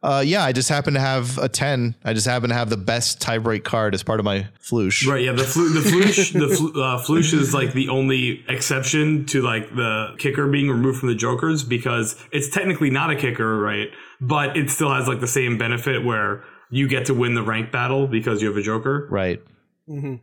[0.00, 1.96] Uh, yeah, I just happen to have a ten.
[2.04, 5.06] I just happen to have the best tie break card as part of my floosh.
[5.06, 9.26] Right, yeah, the flu- the floosh, the flu- uh, floosh is like the only exception
[9.26, 13.58] to like the kicker being removed from the jokers because it's technically not a kicker,
[13.58, 13.88] right?
[14.20, 17.72] But it still has like the same benefit where you get to win the rank
[17.72, 19.08] battle because you have a joker.
[19.10, 19.42] Right.
[19.88, 20.16] hmm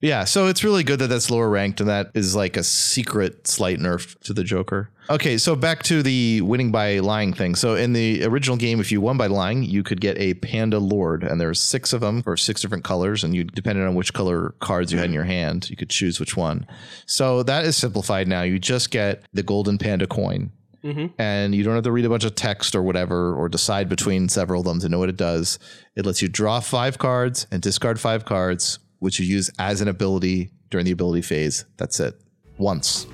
[0.00, 3.46] Yeah, so it's really good that that's lower ranked, and that is like a secret
[3.46, 4.90] slight nerf to the Joker.
[5.10, 7.54] Okay, so back to the winning by lying thing.
[7.54, 10.78] So in the original game, if you won by lying, you could get a Panda
[10.78, 14.14] Lord, and there's six of them for six different colors, and you depending on which
[14.14, 16.66] color cards you had in your hand, you could choose which one.
[17.06, 18.42] So that is simplified now.
[18.42, 20.50] You just get the Golden Panda coin,
[20.84, 21.10] Mhm.
[21.18, 24.28] and you don't have to read a bunch of text or whatever or decide between
[24.28, 25.58] several of them to know what it does.
[25.96, 29.88] It lets you draw five cards and discard five cards, which you use as an
[29.88, 31.64] ability during the ability phase.
[31.76, 32.14] That's it.
[32.56, 33.06] Once.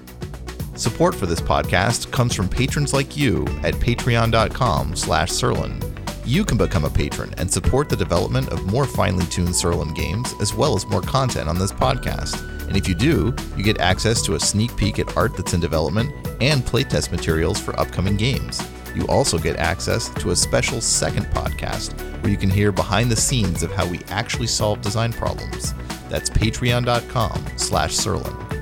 [0.78, 5.82] Support for this podcast comes from patrons like you at patreon.com slash Sirlin.
[6.24, 10.32] You can become a patron and support the development of more finely tuned Sirlin games,
[10.40, 12.40] as well as more content on this podcast.
[12.68, 15.58] And if you do, you get access to a sneak peek at art that's in
[15.58, 18.62] development and playtest materials for upcoming games.
[18.94, 23.16] You also get access to a special second podcast where you can hear behind the
[23.16, 25.74] scenes of how we actually solve design problems.
[26.08, 28.57] That's patreon.com slash Sirlin.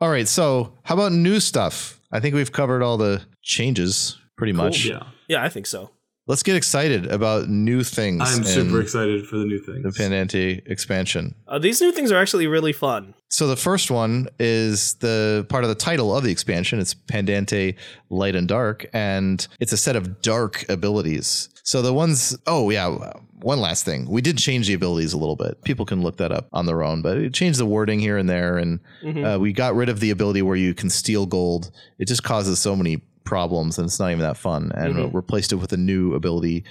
[0.00, 2.00] All right, so how about new stuff?
[2.12, 4.84] I think we've covered all the changes pretty much.
[4.84, 5.90] Yeah, Yeah, I think so.
[6.28, 8.20] Let's get excited about new things.
[8.22, 9.82] I'm super excited for the new things.
[9.82, 11.34] The Pandante expansion.
[11.48, 13.14] Uh, these new things are actually really fun.
[13.30, 16.80] So the first one is the part of the title of the expansion.
[16.80, 17.76] It's Pandante
[18.10, 21.48] Light and Dark, and it's a set of dark abilities.
[21.62, 24.06] So the ones, oh yeah, one last thing.
[24.08, 25.62] We did change the abilities a little bit.
[25.64, 28.28] People can look that up on their own, but it changed the wording here and
[28.28, 28.80] there, and
[29.24, 31.70] uh, we got rid of the ability where you can steal gold.
[31.98, 34.72] It just causes so many problems, and it's not even that fun.
[34.74, 35.14] And Mhm.
[35.14, 36.64] replaced it with a new ability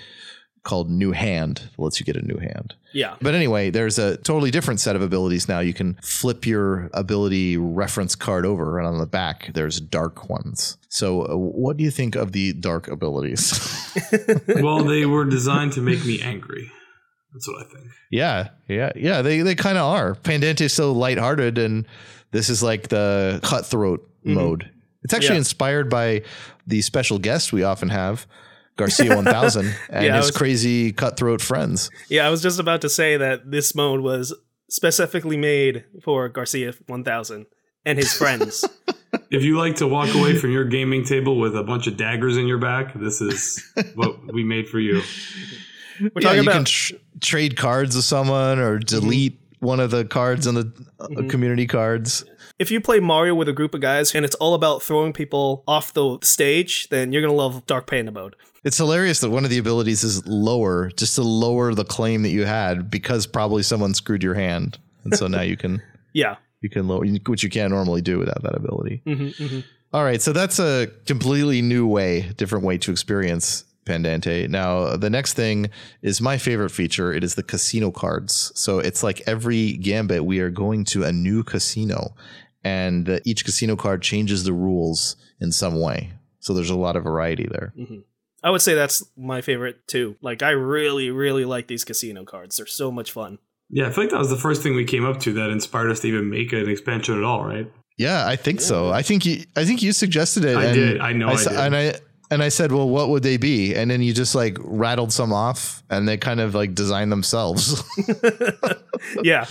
[0.64, 2.74] called New Hand that lets you get a new hand.
[2.94, 3.14] Yeah.
[3.22, 5.60] But anyway, there's a totally different set of abilities now.
[5.62, 10.78] You can flip your ability reference card over, and on the back, there's dark ones.
[10.90, 13.44] So, uh, what do you think of the dark abilities?
[14.62, 16.70] well, they were designed to make me angry.
[17.34, 17.86] That's what I think.
[18.12, 19.22] yeah, yeah, yeah.
[19.22, 20.16] They they kind of are.
[20.16, 21.86] Pandante is so lighthearted, and
[22.32, 24.34] this is like the cutthroat Mhm.
[24.34, 24.70] mode.
[25.04, 25.40] It's actually Yeah.
[25.40, 26.24] inspired by
[26.66, 28.28] the special guest we often have.
[28.76, 31.90] Garcia 1000 and Yeah, his was- crazy cutthroat friends.
[32.10, 34.34] Yeah, I was just about to say that this mode was
[34.70, 37.46] specifically made for Garcia 1000
[37.86, 38.66] and his friends.
[39.32, 42.36] If you like to walk away from your gaming table with a bunch of daggers
[42.38, 43.64] in your back, this is
[43.96, 45.02] what we made for you.
[46.00, 50.06] We're yeah, talking you can tr- trade cards with someone or delete one of the
[50.06, 51.30] cards on the uh, Mhm.
[51.30, 52.24] community cards.
[52.60, 55.64] if you play Mario with a group of guys and it's all about throwing people
[55.68, 58.36] off the stage, then you're going to love Dark Panda mode.
[58.64, 62.30] It's hilarious that one of the abilities is lower, just to lower the claim that
[62.32, 65.82] you had because probably someone screwed your hand, and so now you can
[66.14, 66.36] Yeah.
[66.62, 69.02] you can lower, which you can't normally do without that ability.
[69.06, 69.60] hmm hmm
[69.94, 74.48] All right, so that's a completely new way, different way to experience Pandante.
[74.48, 75.70] Now, the next thing
[76.02, 77.12] is my favorite feature.
[77.14, 78.52] It is the casino cards.
[78.56, 82.14] So it's like every gambit, we are going to a new casino,
[82.64, 86.12] and each casino card changes the rules in some way.
[86.40, 87.74] So there's a lot of variety there.
[87.78, 88.00] Mm-hmm.
[88.44, 90.16] I would say that's my favorite too.
[90.22, 92.58] Like, I really, really like these casino cards.
[92.58, 93.40] They're so much fun.
[93.70, 95.90] Yeah, I feel like that was the first thing we came up to that inspired
[95.90, 97.70] us to even make an expansion at all, right?
[97.98, 98.92] Yeah, I think so.
[98.92, 100.56] I think you, I think you suggested it.
[100.56, 101.02] I and did.
[101.02, 101.58] I know I s- did.
[101.58, 101.96] And I
[102.32, 103.74] and I said, well, what would they be?
[103.76, 107.84] And then you just like rattled some off, and they kind of like designed themselves.
[109.24, 109.46] yeah.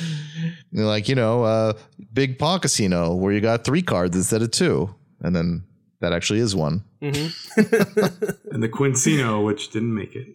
[0.71, 1.73] You're like, you know, uh,
[2.13, 4.95] Big Paw Casino, where you got three cards instead of two.
[5.21, 5.65] And then
[6.01, 6.85] that actually is one.
[7.01, 7.09] hmm
[7.57, 10.27] And the Quincino, which didn't make it.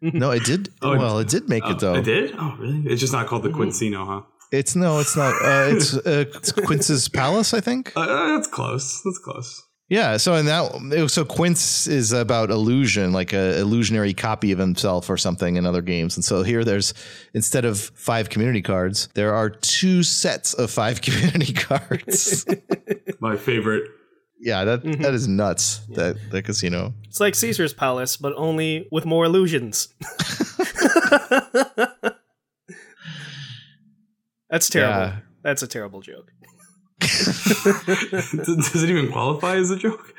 [0.00, 0.68] No, it did.
[0.82, 1.94] Oh, well, it did make Oh, it though.
[1.94, 2.34] It did?
[2.38, 2.82] Oh, really?
[2.86, 3.54] It's just not called the Mhm.
[3.70, 4.20] Quincino, huh?
[4.52, 5.32] It's no, it's not.
[5.42, 7.92] Uh, it's, uh, it's Quince's Palace, I think.
[7.96, 9.00] Uh, uh, that's close.
[9.04, 9.62] That's close.
[9.88, 10.16] Yeah.
[10.16, 15.16] So in that, so Quince is about illusion, like a illusionary copy of himself or
[15.18, 16.16] something in other games.
[16.16, 16.94] And so here, there's
[17.34, 22.46] instead of five community cards, there are two sets of five community cards.
[23.20, 23.84] My favorite.
[24.40, 25.02] yeah, that Mhm.
[25.02, 25.80] that is nuts.
[25.90, 26.94] That that casino.
[27.04, 29.88] It's like Caesar's Palace, but only with more illusions.
[34.50, 34.98] That's terrible.
[34.98, 35.16] Yeah.
[35.42, 36.30] That's a terrible joke.
[37.00, 40.14] Does it even qualify as a joke?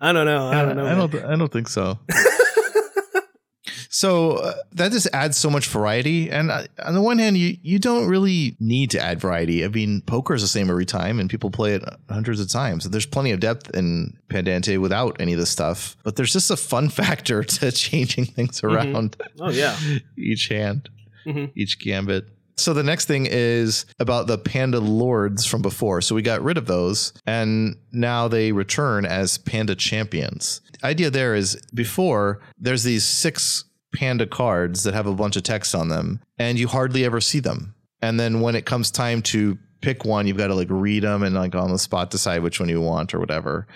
[0.00, 0.46] I don't know.
[0.48, 0.86] I don't know.
[0.86, 1.14] I don't.
[1.24, 1.98] I don't think so.
[3.90, 6.30] so uh, that just adds so much variety.
[6.30, 9.64] And uh, on the one hand, you you don't really need to add variety.
[9.64, 12.84] I mean, poker is the same every time, and people play it hundreds of times.
[12.84, 15.96] And there's plenty of depth in Pandante without any of this stuff.
[16.02, 19.16] But there's just a fun factor to changing things around.
[19.38, 19.76] Oh yeah.
[20.16, 20.88] each hand,
[21.26, 21.52] Mhm.
[21.54, 22.28] each gambit.
[22.60, 26.02] So the next thing is about the panda lords from before.
[26.02, 30.60] So we got rid of those and now they return as panda champions.
[30.80, 35.42] The idea there is before there's these six panda cards that have a bunch of
[35.42, 37.74] text on them and you hardly ever see them.
[38.02, 41.22] And then when it comes time to pick one, you've got to like read them
[41.22, 43.66] and like on the spot decide which one you want or whatever.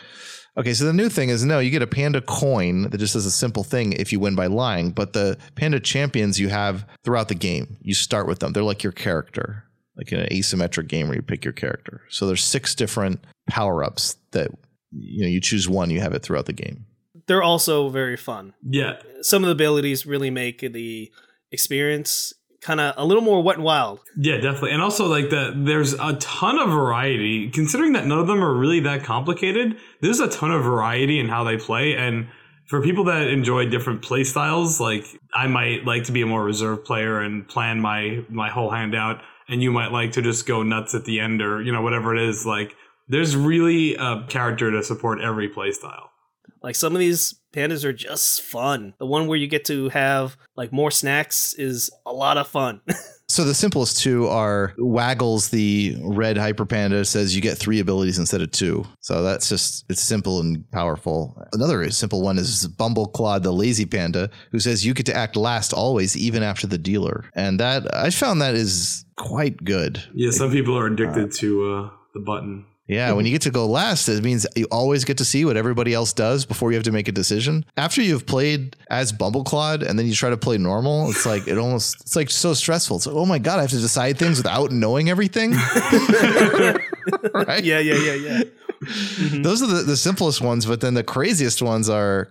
[0.57, 3.27] Okay, so the new thing is no, you get a panda coin that just does
[3.27, 7.29] a simple thing if you win by lying, but the panda champions you have throughout
[7.29, 8.53] the game, you start with them.
[8.53, 9.65] They're like your character,
[9.97, 12.03] like in an asymmetric game where you pick your character.
[12.09, 14.51] So there's six different power ups that
[14.93, 16.87] you know you choose one, you have it throughout the game.
[17.27, 18.55] They're also very fun.
[18.63, 21.11] Yeah, Some of the abilities really make the
[21.51, 22.33] experience
[22.65, 24.01] kind of a little more wet and wild.
[24.17, 24.73] yeah, definitely.
[24.73, 27.51] And also, like that, there's a ton of variety.
[27.51, 31.29] Considering that none of them are really that complicated, there's a ton of variety in
[31.29, 31.95] how they play.
[31.95, 32.29] And
[32.67, 35.05] for people that enjoy different play styles, like
[35.35, 38.95] I might like to be a more reserved player and plan my my whole hand
[38.95, 41.83] out, and you might like to just go nuts at the end or you know
[41.83, 42.47] whatever it is.
[42.47, 42.75] Like
[43.09, 46.11] there's really a character to support every play style.
[46.63, 48.95] Like some of these pandas are just fun.
[48.99, 52.81] The one where you get to have like more snacks is a lot of fun.
[53.27, 58.19] So the simplest two are Waggles, the red hyper panda, says you get three abilities
[58.19, 58.85] instead of two.
[59.01, 61.37] So that's just it's simple and powerful.
[61.53, 65.73] Another simple one is Bumbleclaw, the lazy panda, who says you get to act last
[65.73, 67.25] always, even after the dealer.
[67.35, 70.05] And that I found that is quite good.
[70.15, 72.67] Yeah, some people are addicted to uh, the button.
[72.87, 75.57] Yeah, when you get to go last, it means you always get to see what
[75.57, 77.65] everybody else does before you have to make a decision.
[77.79, 81.57] After you've played as Bumbleclaw and then you try to play normal, it's like it
[81.57, 82.99] almost it's like so stressful.
[82.99, 85.53] It's like, oh my god, I have to decide things without knowing everything.
[87.33, 87.65] right?
[87.65, 88.43] yeah, yeah, yeah, yeah.
[88.83, 89.43] Mm-hmm.
[89.43, 92.31] Those are the, the simplest ones, but then the craziest ones are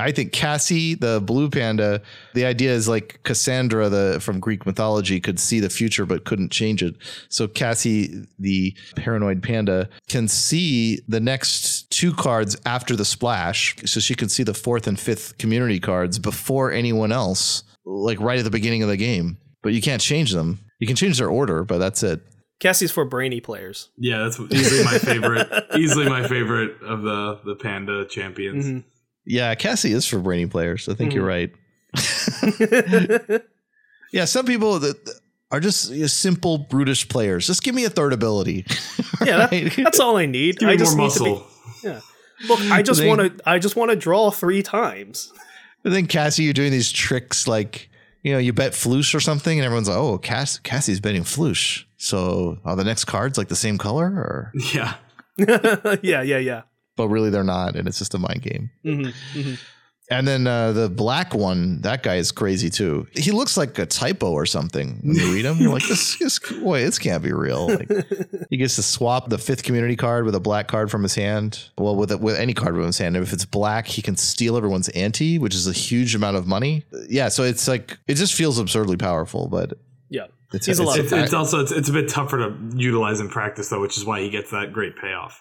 [0.00, 2.02] I think Cassie, the blue panda,
[2.34, 6.50] the idea is like Cassandra, the from Greek mythology, could see the future but couldn't
[6.50, 6.96] change it.
[7.28, 13.76] So Cassie, the paranoid panda, can see the next two cards after the splash.
[13.84, 18.38] So she can see the fourth and fifth community cards before anyone else, like right
[18.38, 19.38] at the beginning of the game.
[19.62, 20.60] But you can't change them.
[20.78, 22.20] You can change their order, but that's it.
[22.60, 23.88] Cassie's for brainy players.
[23.96, 25.48] Yeah, that's easily my favorite.
[25.76, 28.66] easily my favorite of the the panda champions.
[28.66, 28.84] Mhm.
[29.26, 30.88] Yeah, Cassie is for brainy players.
[30.88, 31.14] I think Mhm.
[31.14, 31.52] you're right.
[34.12, 34.96] Yeah, some people that
[35.52, 37.46] are just you know, simple brutish players.
[37.46, 38.66] Just give me a third ability.
[39.24, 40.58] Yeah, that- that's all I need.
[40.58, 41.46] Give I just more need to muscle.
[41.82, 41.88] be.
[41.88, 42.00] Yeah.
[42.48, 43.48] Look, I just want to.
[43.48, 45.30] I just want to draw three times.
[45.84, 47.90] And then Cassie, you're doing these tricks like
[48.22, 51.84] you know you bet floosh or something, and everyone's like, "Oh, Cass- Cassie's betting floosh."
[51.98, 54.94] So are the next cards like the same color, or Yeah,
[55.36, 56.62] yeah, yeah, yeah.
[57.00, 58.70] But really they're not, and it's just a mind game.
[58.82, 59.54] hmm hmm
[60.10, 63.06] And then uh, the black one, that guy is crazy too.
[63.14, 65.58] He looks like a typo or something when you read him.
[65.58, 67.68] You're like, this, this, boy, this can't be real.
[67.68, 67.88] Like,
[68.50, 71.70] he gets to swap the fifth community card with a black card from his hand.
[71.78, 73.16] Well, with with any card from his hand.
[73.16, 76.84] If it's black, he can steal everyone's ante, which is a huge amount of money.
[77.08, 79.74] Yeah, so it's like it just feels absurdly powerful, but
[80.08, 80.26] Yeah.
[80.52, 81.20] it's He's a lot it's, fun.
[81.20, 84.20] it's also it's, it's a bit tougher to utilize in practice though, which is why
[84.20, 85.40] he gets that great payoff.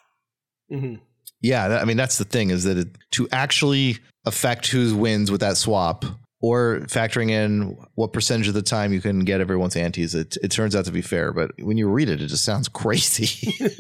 [0.70, 0.96] hmm
[1.42, 5.32] Yeah, that, I mean that's the thing is that it, to actually affect who wins
[5.32, 6.06] with that swap,
[6.42, 10.50] or factoring in what percentage of the time you can get everyone's antes, it, it
[10.52, 11.34] turns out to be fair.
[11.34, 13.54] But when you read it, it just sounds crazy.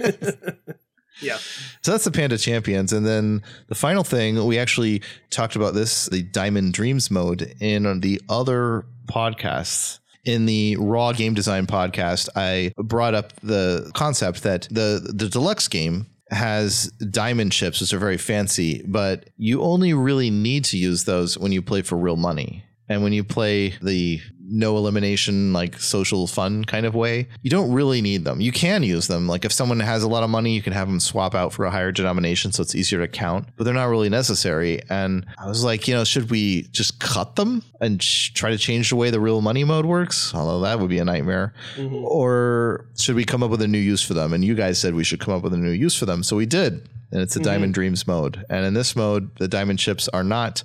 [1.21, 1.37] Yeah.
[1.81, 6.05] so that's the Panda Champions, and then the final thing we actually talked about this
[6.05, 9.99] the Diamond Dreams mode in the other podcasts.
[10.23, 15.67] In the Raw Game Design podcast, I brought up the concept that the the deluxe
[15.67, 21.03] game has diamond chips, which are very fancy, but you only really need to use
[21.03, 22.63] those when you play for real money.
[22.87, 24.19] And when you play the
[24.51, 28.41] no elimination, like social fun kind of way, you don't really need them.
[28.41, 29.27] You can use them.
[29.27, 31.65] Like if someone has a lot of money, you can have them swap out for
[31.65, 34.81] a higher denomination so it's easier to count, but they're not really necessary.
[34.89, 38.57] And I was like, you know, should we just cut them and sh- try to
[38.57, 40.33] change the way the real money mode works?
[40.35, 42.03] Although that would be a nightmare Mhm.
[42.03, 44.33] or should we come up with a new use for them?
[44.33, 46.23] And you guys said we should come up with a new use for them.
[46.23, 46.87] So we did.
[47.11, 48.45] And it's a Diamond Dreams mode.
[48.51, 50.63] And in this mode, the diamond chips are not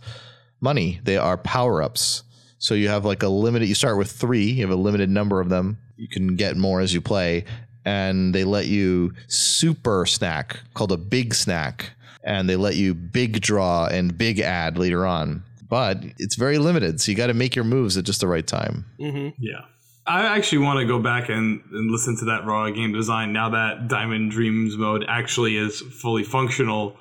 [0.61, 2.23] money, they are power ups.
[2.65, 5.39] So you have like a limited, you start with three, you have a limited number
[5.39, 5.77] of them.
[5.99, 7.45] You can get more as you play.
[7.85, 11.91] and they let you super snack called a big snack,
[12.25, 15.43] and they let you big draw and big add later on.
[15.69, 18.47] But it's very limited, so you got to make your moves at just the right
[18.47, 18.87] time.
[18.99, 19.67] hmm Yeah.
[20.07, 23.51] I actually want to go back and, and listen to that raw game design now
[23.51, 26.97] that Diamond Dreams mode actually is fully functional.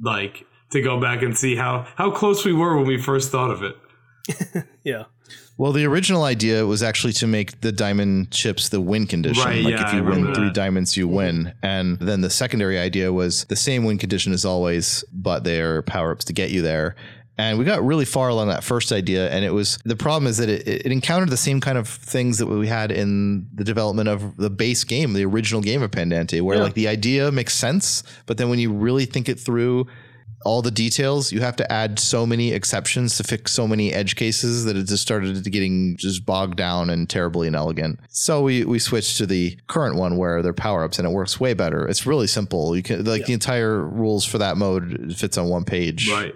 [0.00, 3.50] Like to go back and see how how close we were when we first thought
[3.50, 3.76] of it.
[4.84, 5.04] Yeah.
[5.56, 9.44] Well, the original idea was actually to make the diamond chips the win condition.
[9.44, 10.54] Right, like yeah, if I you win remember three that.
[10.54, 11.54] diamonds, you win.
[11.62, 16.10] And then the secondary idea was the same win condition as always, but they're power
[16.12, 16.96] ups to get you there.
[17.38, 19.30] And we got really far along that first idea.
[19.30, 22.38] And it was the problem is that it, it encountered the same kind of things
[22.38, 26.40] that we had in the development of the base game, the original game of Pandante,
[26.40, 26.62] where Yeah.
[26.64, 29.86] like the idea makes sense, but then when you really think it through,
[30.44, 31.32] all the details.
[31.32, 34.84] You have to add so many exceptions to fix so many edge cases that it
[34.86, 37.98] just started getting just bogged down and terribly inelegant.
[38.08, 41.40] So we we switched to the current one where they're power ups and it works
[41.40, 41.86] way better.
[41.88, 42.76] It's really simple.
[42.76, 46.34] You can like the entire rules for that mode fits on one page Right.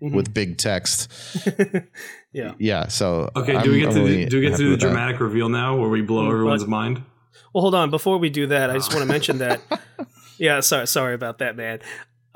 [0.00, 1.10] with big text.
[2.32, 2.52] Yeah.
[2.58, 2.88] Yeah.
[2.88, 3.54] So Okay.
[3.54, 4.86] I'm- do we get I'm to really the, do we get to the with that.
[4.88, 7.02] dramatic reveal now, where we blow Mm, everyone's but- mind?
[7.54, 7.88] Well, hold on.
[7.88, 9.62] Before we do that, I just want to mention that.
[10.38, 11.78] Yeah, sorry, sorry about that, man.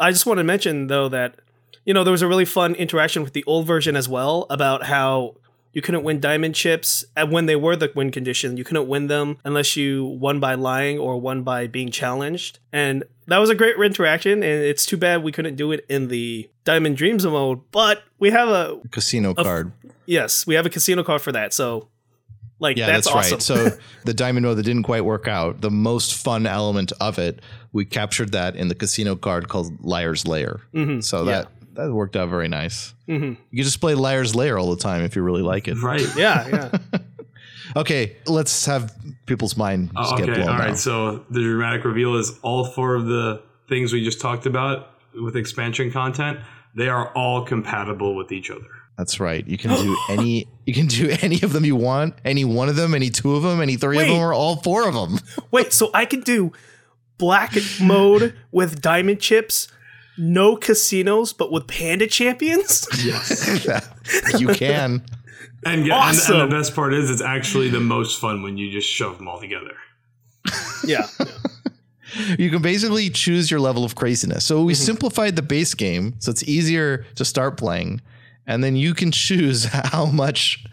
[0.01, 1.37] I just want to mention though that
[1.85, 4.85] you know there was a really fun interaction with the old version as well about
[4.85, 5.37] how
[5.73, 9.07] you couldn't win diamond chips and when they were the win condition you couldn't win
[9.07, 13.55] them unless you won by lying or won by being challenged and that was a
[13.55, 17.61] great interaction and it's too bad we couldn't do it in the diamond dreams mode
[17.71, 19.71] but we have a casino card.
[20.07, 21.89] yes we have a casino card for that so
[22.61, 23.73] like Yeah, that's, that's, awesome right.
[23.75, 27.41] So the diamond mode that didn't quite work out, the most fun element of it,
[27.73, 30.61] we captured that in the casino card called Liar's Lair.
[30.75, 31.31] Mhm, So yeah.
[31.33, 32.95] that that worked out very nice.
[33.09, 33.37] Mhm.
[33.51, 35.75] You can just play Liar's Lair all the time if you really like it.
[35.83, 36.07] Right.
[36.17, 36.79] yeah yeah
[37.77, 38.93] Okay, let's have
[39.27, 40.41] people's mind just Oh, get okay.
[40.43, 40.69] blown All right.
[40.71, 40.75] now.
[40.75, 45.37] So the dramatic reveal is all four of the things we just talked about with
[45.37, 46.41] expansion content.
[46.75, 48.67] They are all compatible with each other.
[49.01, 49.47] That's right.
[49.49, 52.77] You can do any you can do any of them you want, any one of
[52.77, 55.19] them, any two of them, any three of them, or all four of them.
[55.51, 56.53] Wait, so I can do
[57.17, 59.69] black mode with diamond chips,
[60.19, 62.87] no casinos, but with panda champions?
[63.03, 63.67] Yes.
[64.39, 65.03] you can.
[65.65, 66.41] and, get, and, Awesome.
[66.41, 69.29] and the best part is, it's actually the most fun when you just shove them
[69.29, 69.75] all together.
[70.85, 71.07] yeah.
[72.39, 74.45] You can basically choose your level of craziness.
[74.45, 74.67] So Mm-hmm.
[74.67, 78.01] we simplified the base game so it's easier to start playing.
[78.51, 80.65] And then you can choose how much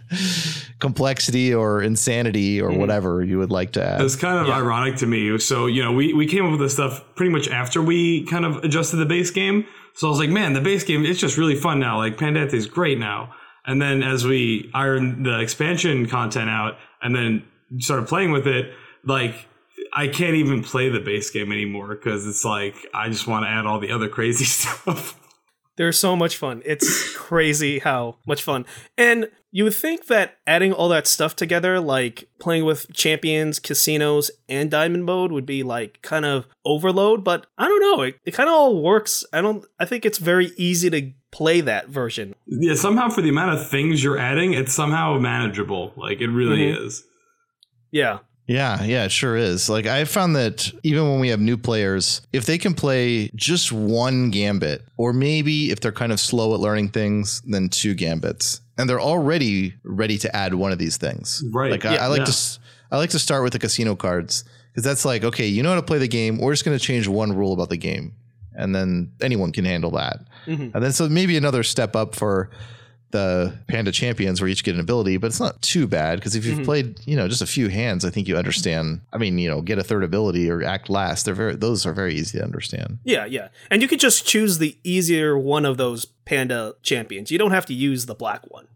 [0.80, 2.76] complexity or insanity Mm-hmm.
[2.76, 4.02] or whatever you would like to add.
[4.02, 5.38] It's kind of ironic to me.
[5.40, 8.46] So, you know, we, we came up with this stuff pretty much after we kind
[8.46, 9.66] of adjusted the base game.
[9.94, 11.98] So I was like, man, the base game, it's just really fun now.
[11.98, 13.34] Like, Pandante is great now.
[13.66, 17.44] And then as we ironed the expansion content out and then
[17.80, 18.74] started playing with it,
[19.04, 19.48] like,
[19.94, 23.50] I can't even play the base game anymore because it's like, I just want to
[23.50, 25.20] add all the other crazy stuff.
[25.78, 26.62] They're so much fun.
[26.66, 28.66] It's crazy how much fun.
[28.98, 34.30] And you would think that adding all that stuff together, like playing with champions, casinos,
[34.50, 38.02] and diamond mode would be like kind of overload, but I don't know.
[38.04, 39.24] It, it kind of all works.
[39.32, 42.36] I don't I think it's very easy to play that version.
[42.48, 45.94] yeah, somehow for the amount of things you're adding, it's somehow manageable.
[45.96, 46.86] Like, it really Mhm.
[46.86, 47.04] is.
[47.92, 48.20] Yeah.
[48.48, 49.70] Yeah, yeah, it sure is.
[49.70, 53.72] Like I found that even when we have new players, if they can play just
[53.74, 58.62] one gambit, or maybe if they're kind of slow at learning things, then two gambits,
[58.78, 61.44] and they're already ready to add one of these things.
[61.52, 61.72] Right.
[61.72, 62.26] Like I, Yeah, I like yeah.
[62.26, 62.60] to,
[62.92, 65.76] I like to start with the casino cards because that's like, okay, you know how
[65.76, 66.38] to play the game.
[66.38, 68.14] We're just going to change one rule about the game,
[68.54, 70.20] and then anyone can handle that.
[70.46, 70.74] Mhm.
[70.74, 72.50] And then so maybe another step up for
[73.18, 76.36] the Panda Champions where you each get an ability, but it's not too bad because
[76.36, 76.66] if you've Mhm.
[76.66, 79.02] played, you know, just a few hands, I think you understand.
[79.12, 81.26] I mean, you know, get a third ability or act last.
[81.26, 83.00] They're very those are very easy to understand.
[83.04, 83.48] Yeah, yeah.
[83.72, 87.32] And you could just choose the easier one of those panda champions.
[87.32, 88.68] You don't have to use the black one.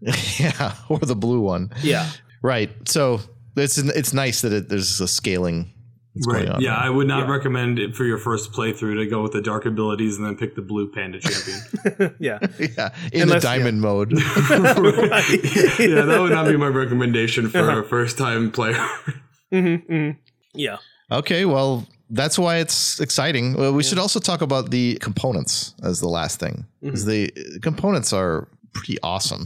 [0.38, 1.70] yeah, or the blue one.
[1.82, 2.08] Yeah.
[2.42, 2.70] Right.
[2.88, 3.20] So
[3.56, 5.72] it's it's nice that it, there's a scaling
[6.26, 6.44] Right.
[6.44, 6.60] going on.
[6.60, 7.32] Yeah, I would not Yeah.
[7.32, 10.54] recommend it for your first playthrough to go with the dark abilities and then pick
[10.54, 12.14] the blue panda champion.
[12.18, 12.38] yeah.
[12.58, 12.90] yeah.
[13.12, 14.12] In Unless- the diamond mode.
[15.78, 17.80] Yeah, that would not be my recommendation for Uh-huh.
[17.80, 18.78] a first time player.
[19.52, 20.10] hmm hmm
[20.54, 20.78] Yeah.
[21.10, 23.54] Okay, well, that's why it's exciting.
[23.54, 27.30] Well, we should also talk about the components as the last thing, because the
[27.62, 29.44] components are pretty awesome.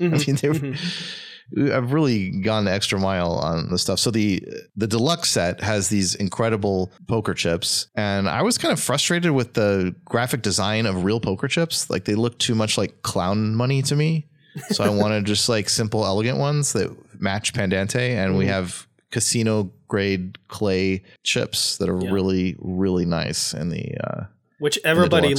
[0.00, 0.74] I mean, they're.
[1.72, 3.98] I've really gone the extra mile on the stuff.
[3.98, 4.42] So the
[4.76, 9.54] the deluxe set has these incredible poker chips, and I was kind of frustrated with
[9.54, 11.90] the graphic design of real poker chips.
[11.90, 14.28] Like they look too much like clown money to me.
[14.70, 19.70] So I wanted just like simple, elegant ones that match Pandante, and we have casino
[19.88, 22.10] grade clay chips that are Yeah.
[22.12, 24.24] really really nice in the uh
[24.58, 25.34] which everybody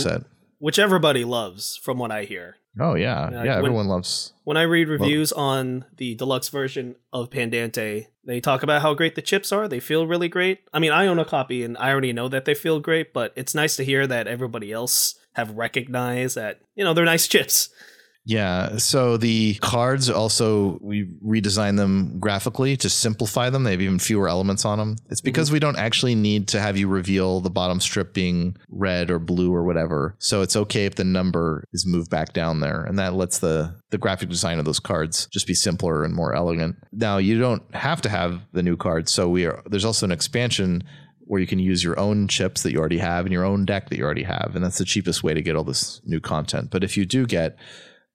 [0.60, 2.58] which everybody loves from what I hear.
[2.80, 3.56] Oh yeah, Yeah, yeah.
[3.58, 4.34] when- everyone loves.
[4.46, 9.16] When I read reviews on the deluxe version of Pandante, they talk about how great
[9.16, 9.68] the chips are.
[9.68, 10.60] They feel really great.
[10.74, 13.32] I mean, I own a copy and I already know that they feel great, but
[13.36, 17.70] it's nice to hear that everybody else have recognized that, you know, they're nice chips.
[18.26, 18.78] Yeah.
[18.78, 23.64] So the cards also we redesigned them graphically to simplify them.
[23.64, 24.96] They have even fewer elements on them.
[25.10, 25.26] It's mm-hmm.
[25.26, 29.20] because we don't actually need to have you reveal the bottom strip being red or
[29.20, 30.16] blue or whatever.
[30.20, 33.76] So it's okay if the number is moved back down there, and that lets the
[33.92, 36.78] the graphic design of those cards just be simpler and more elegant.
[36.92, 39.12] Now you don't have to have the new cards.
[39.12, 40.84] So we are there's also an expansion
[41.26, 43.90] where you can use your own chips that you already have and your own deck
[43.90, 46.70] that you already have, and that's the cheapest way to get all this new content.
[46.70, 47.58] But if you do get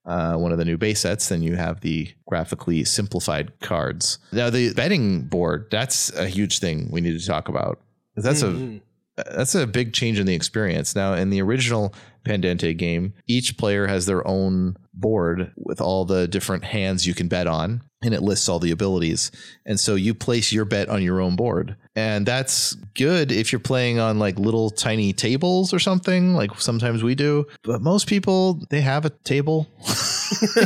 [0.09, 4.19] uh, one of the new base sets, then you have the graphically simplified cards.
[4.33, 7.79] Now, the betting board, that's a huge thing we need to talk about.
[8.17, 8.79] That's Mhm.
[8.79, 8.83] a
[9.35, 10.95] that's a big change in the experience.
[10.95, 11.93] Now, in the original
[12.25, 17.27] Pandante game, each player has their own board with all the different hands you can
[17.27, 19.31] bet on, and it lists all the abilities.
[19.67, 21.77] And so you place your bet on your own board.
[21.97, 27.03] And that's good if you're playing on like little tiny tables or something, like sometimes
[27.03, 27.47] we do.
[27.65, 29.69] But most people, they have a table.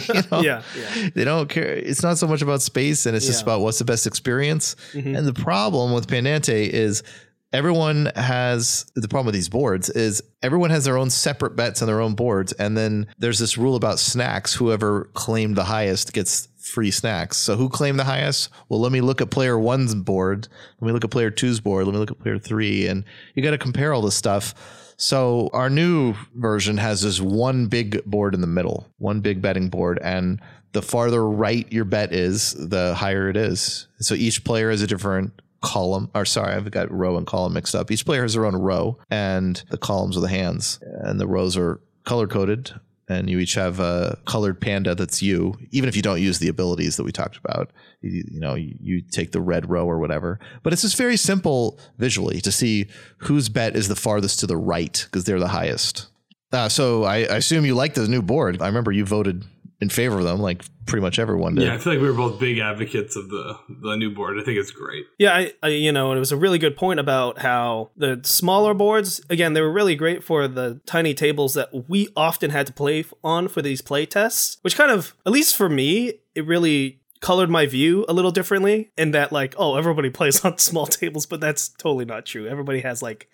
[0.09, 0.41] You know?
[0.43, 1.09] Yeah, yeah.
[1.14, 1.72] They don't care.
[1.74, 4.74] It's not so much about space and it's just about what's the best experience.
[4.93, 5.16] Mhm.
[5.16, 7.05] And the problem with Pandante is
[7.53, 11.87] everyone has the problem with these boards is everyone has their own separate bets on
[11.87, 12.53] their own boards.
[12.55, 14.53] And then there's this rule about snacks.
[14.55, 17.37] Whoever claimed the highest gets free snacks.
[17.37, 18.49] So who claimed the highest?
[18.68, 20.49] Well, let me look at player one's board.
[20.81, 21.87] Let me look at player two's board.
[21.87, 22.87] Let me look at player three.
[22.87, 23.05] And
[23.35, 24.55] you got to compare all this stuff.
[24.97, 29.68] So our new version has this one big board in the middle, one big betting
[29.68, 30.41] board, and
[30.73, 33.89] the farther right your bet is, the higher it is.
[34.01, 37.73] So each player has a different column or sorry i've got row and column mixed
[37.73, 41.27] up each player has their own row and the columns are the hands and the
[41.27, 42.73] rows are color coded
[43.09, 46.48] and you each have a colored panda that's you even if you don't use the
[46.48, 47.70] abilities that we talked about.
[48.00, 50.38] You, you know you, take the red row or whatever.
[50.62, 52.86] But it's just very simple visually to see
[53.18, 56.09] whose bet is the farthest to the right because they're the highest.
[56.53, 58.61] Uh, so I, I assume you like the new board.
[58.61, 59.44] I remember you voted
[59.83, 62.16] in favor of them like pretty much everyone did Yeah, I feel like we were
[62.16, 64.39] both big advocates of the the new board.
[64.39, 65.05] I think it's great.
[65.18, 68.74] Yeah, I, I, you know, it was a really good point about how the smaller
[68.74, 72.72] boards, again, they were really great for the tiny tables that we often had to
[72.72, 77.01] play on for these play tests, which kind of, at least for me, it really
[77.20, 81.26] colored my view a little differently in that, like, oh, everybody plays on small tables,
[81.26, 82.47] but that's totally not true.
[82.47, 83.28] Everybody has, like,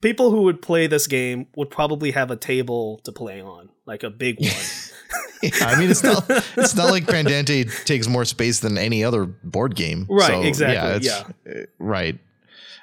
[0.00, 4.02] people who would play this game would probably have a table to play on, like
[4.02, 4.50] a big one.
[5.42, 9.24] Yeah, I mean, it's not it's not like Pandante takes more space than any other
[9.26, 10.06] board game.
[10.08, 12.18] Right, exactly, it's- uh, right.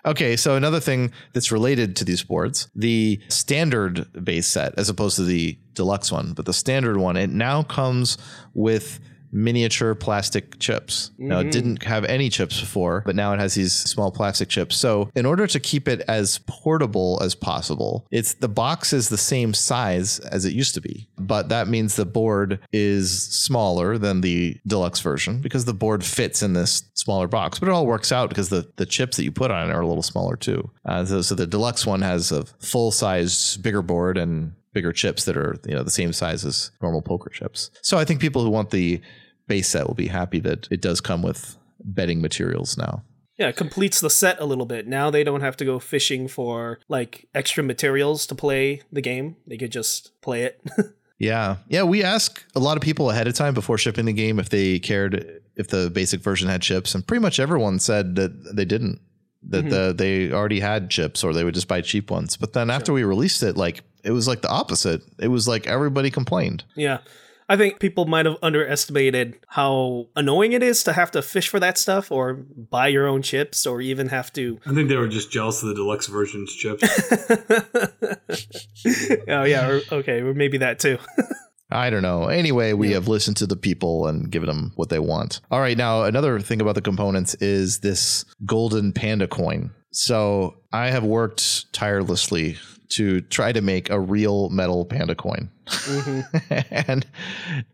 [0.04, 5.16] Okay, so another thing that's related to these boards, the standard base set as opposed
[5.18, 8.18] to the deluxe one, but the standard one, it now comes
[8.56, 9.00] with
[9.32, 11.12] miniature plastic chips.
[11.18, 14.76] Now it didn't have any chips before, but now it has these small plastic chips.
[14.76, 19.18] So in order to keep it as portable as possible, it's the box is the
[19.18, 21.08] same size as it used to be.
[21.18, 26.42] But that means the board is smaller than the deluxe version because the board fits
[26.42, 27.60] in this smaller box.
[27.60, 29.82] But it all works out because the, the chips that you put on it are
[29.82, 30.70] a little smaller too.
[30.86, 35.26] Uh, so, so the deluxe one has a full size bigger board and bigger chips
[35.26, 37.72] that are you know the same size as normal poker chips.
[37.82, 39.02] So I think people who want the
[39.52, 43.04] base set will be happy that it does come with betting materials now.
[43.38, 44.88] Yeah, it completes the set a little bit.
[44.88, 49.36] Now they don't have to go fishing for like extra materials to play the game.
[49.46, 50.62] They could just play it.
[51.22, 51.58] Yeah.
[51.70, 54.50] Yeah, we ask a lot of people ahead of time before shipping the game if
[54.50, 58.66] they cared if the basic version had chips and pretty much everyone said that they
[58.66, 59.00] didn't.
[59.44, 59.70] That mm-hmm.
[59.70, 62.38] the, they already had chips or they would just buy cheap ones.
[62.38, 65.04] But then after we released it like it was like the opposite.
[65.20, 66.64] It was like everybody complained.
[66.76, 67.02] yeah.
[67.52, 71.60] I think people might have underestimated how annoying it is to have to fish for
[71.60, 75.10] that stuff or buy your own chips or even have to I think they were
[75.10, 76.82] just jealous of the deluxe version's chips.
[79.28, 80.98] Oh yeah, or, okay, or maybe that too.
[81.70, 82.26] I don't know.
[82.26, 85.42] Anyway, we have listened to the people and given them what they want.
[85.52, 89.72] All right, now another thing about the components is this golden panda coin.
[89.92, 92.58] So I have worked tirelessly
[92.92, 95.50] to try to make a real metal panda coin.
[95.68, 96.54] Mm-hmm.
[96.90, 97.06] and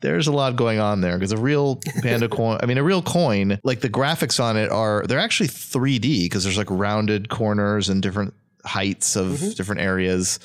[0.01, 3.01] there's a lot going on there because a real panda coin, I mean, a real
[3.01, 7.89] coin, like the graphics on it are, they're actually 3D because there's like rounded corners
[7.89, 8.34] and different
[8.65, 9.49] heights of mm-hmm.
[9.51, 10.39] different areas.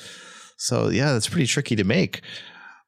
[0.57, 2.21] So yeah, that's pretty tricky to make.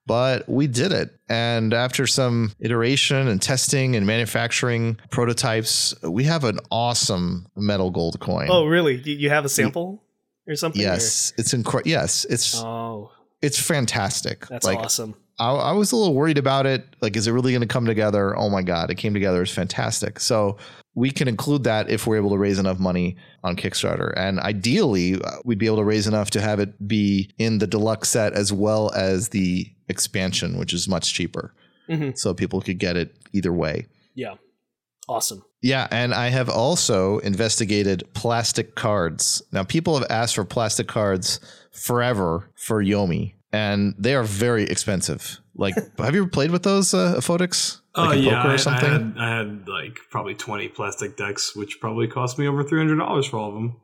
[0.07, 1.11] but we did it.
[1.29, 8.19] And after some iteration and testing and manufacturing prototypes, we have an awesome metal gold
[8.19, 8.47] coin.
[8.49, 8.97] Oh, really?
[8.97, 10.04] You you have a sample
[10.47, 10.81] or something?
[10.81, 11.89] yes, it's incredible.
[11.89, 14.45] Yes, it's Oh, it's fantastic.
[14.47, 15.15] that's like awesome.
[15.37, 16.85] I, I was a little worried about it.
[17.01, 18.37] Like, is it really going to come together?
[18.37, 19.41] Oh my god, it came together.
[19.41, 20.19] It's fantastic.
[20.21, 20.57] So
[20.93, 25.21] we can include that if we're able to raise enough money on Kickstarter, and ideally,
[25.21, 28.31] uh, we'd be able to raise enough to have it be in the deluxe set
[28.31, 31.53] as well as the expansion, which is much cheaper.
[31.89, 33.87] hmm So people could get it either way.
[34.13, 34.35] Yeah,
[35.09, 35.43] awesome.
[35.65, 39.41] Yeah, and I have also investigated plastic cards.
[39.51, 41.39] Now, people have asked for plastic cards
[41.71, 45.39] forever for Yomi, and they are very expensive.
[45.55, 47.81] Like, have you ever played with those, uh, Photix?
[47.95, 51.79] Oh Like in yeah, I, I had, I had like probably twenty plastic decks, which
[51.81, 53.75] probably cost me over three hundred dollars for all of them.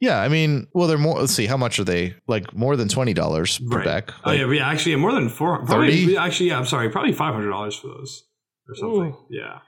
[0.00, 1.18] yeah, I mean, well, they're more.
[1.20, 2.14] Let's see, how much are they?
[2.26, 3.84] Like more than twenty dollars per Right.
[3.84, 4.10] deck.
[4.24, 5.66] Oh yeah, yeah, actually, more than four.
[5.66, 6.16] 30?
[6.16, 6.58] Actually, yeah.
[6.58, 8.22] I'm sorry, probably five hundred dollars for those
[8.68, 9.12] or something.
[9.12, 9.26] Ooh.
[9.28, 9.58] Yeah,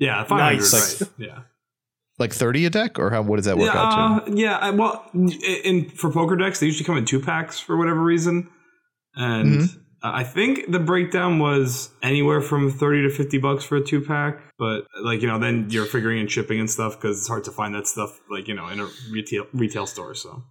[0.00, 0.56] yeah, five hundred.
[0.56, 1.00] Nice.
[1.02, 1.10] Right?
[1.18, 1.38] Yeah.
[2.18, 3.22] like thirty a deck, or how?
[3.22, 4.32] What does that work yeah, out to?
[4.32, 4.56] uh, yeah.
[4.58, 5.30] I- Well, in,
[5.64, 8.48] in for poker decks, they usually come in two packs for whatever reason,
[9.14, 9.76] and Mm-hmm.
[10.02, 14.40] I think the breakdown was anywhere from thirty to fifty bucks for a two pack.
[14.58, 17.50] But like you know, then you're figuring in shipping and stuff because it's hard to
[17.50, 20.14] find that stuff like you know in a retail retail store.
[20.14, 20.42] So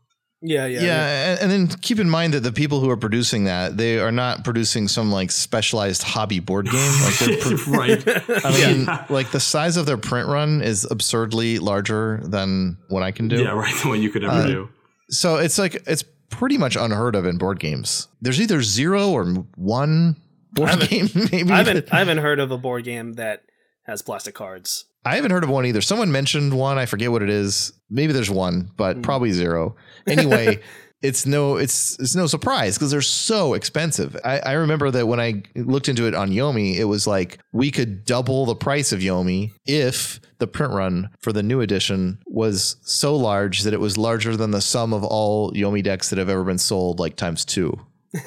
[0.42, 3.44] Yeah, yeah, Yeah, and, and then keep in mind that the people who are producing
[3.44, 6.92] that they are not producing some like specialized hobby board game.
[7.04, 8.04] Like they're pro- right.
[8.46, 9.06] I mean, Yeah.
[9.10, 13.44] like the size of their print run is absurdly larger than what I can do.
[13.44, 13.74] Yeah, right.
[13.84, 14.70] The one you could ever Uh, do.
[15.10, 18.08] So it's like it's pretty much unheard of in board games.
[18.22, 19.26] There's either zero or
[19.56, 20.16] one
[20.54, 21.10] board game.
[21.32, 23.44] Maybe I haven't I haven't heard of a board game that
[23.88, 24.86] has plastic cards.
[25.06, 25.82] I haven't heard of one either.
[25.82, 26.78] Someone mentioned one.
[26.78, 27.72] I forget what it is.
[27.90, 29.02] Maybe there's one, but Hmm.
[29.02, 29.76] probably zero.
[30.10, 30.60] Anyway.
[31.02, 34.18] It's no, it's it's no surprise because they're so expensive.
[34.26, 37.72] I, I remember that when I looked into it on Yomi, it was like we
[37.72, 42.76] could double the price of Yomi if the print run for the new edition was
[42.82, 46.28] so large that it was larger than the sum of all Yomi decks that have
[46.28, 47.80] ever been sold, like times two.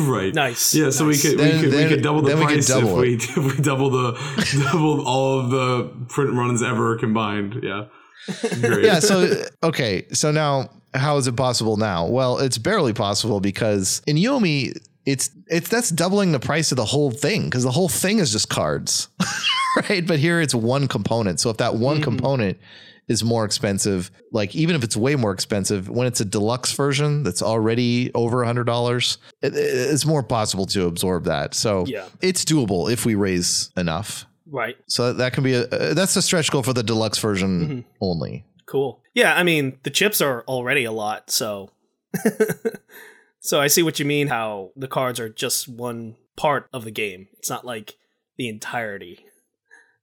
[0.00, 0.34] right.
[0.34, 0.74] Nice.
[0.74, 1.22] Yeah, so nice.
[1.22, 3.00] we could Then- we could then- we could double the then we could price double
[3.00, 7.60] if we if we double the double all of the print runs ever combined.
[7.62, 7.84] Yeah.
[8.62, 12.06] Yeah so okay so now how is it possible now?
[12.06, 14.76] Well it's barely possible because in yomi
[15.06, 18.32] it's it's that's doubling the price of the whole thing because the whole thing is
[18.32, 19.08] just cards
[19.88, 20.06] right?
[20.06, 22.02] But here it's one component so if that one Mhm.
[22.04, 22.58] component
[23.08, 27.22] is more expensive like even if it's way more expensive when it's a deluxe version
[27.22, 31.54] that's already over a hundred dollars it, it's more possible to absorb that.
[31.54, 32.04] So Yeah.
[32.20, 34.76] it's doable if we raise enough Right.
[34.88, 37.84] so that can be a uh, that's a stretch goal for the deluxe version Mhm.
[38.00, 39.00] only Cool.
[39.14, 41.70] Yeah, I mean, the chips are already a lot, so
[43.40, 46.90] So I see what you mean how the cards are just one part of the
[46.90, 47.28] game.
[47.38, 47.96] It's not like
[48.36, 49.20] the entirety.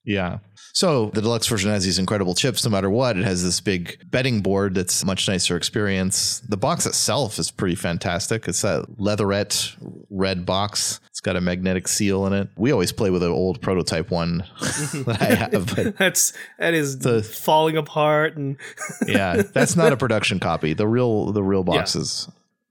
[0.06, 0.40] Yeah.
[0.74, 3.18] So the deluxe version has these incredible chips no matter what.
[3.18, 6.42] It has this big betting board that's a much nicer experience.
[6.50, 8.48] The box itself is pretty fantastic.
[8.48, 9.72] It's that leatherette
[10.10, 11.00] red box.
[11.10, 12.50] It's got a magnetic seal in it.
[12.58, 17.24] We always play with an old prototype one that I have, That's that is The-
[17.24, 18.58] falling apart and
[19.08, 20.74] yeah, that's not a production copy.
[20.74, 22.28] The real the real box is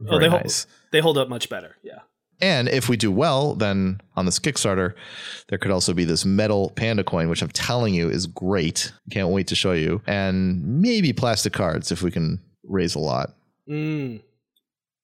[0.08, 1.76] Oh, they hold- they hold up much better.
[1.82, 2.00] Yeah.
[2.40, 4.94] And if we do well, then on this Kickstarter,
[5.48, 8.92] there could also be this metal panda coin, which I'm telling you is great.
[9.10, 10.02] Can't wait to show you.
[10.06, 13.30] And maybe plastic cards if we can raise a lot.
[13.70, 14.20] Mm.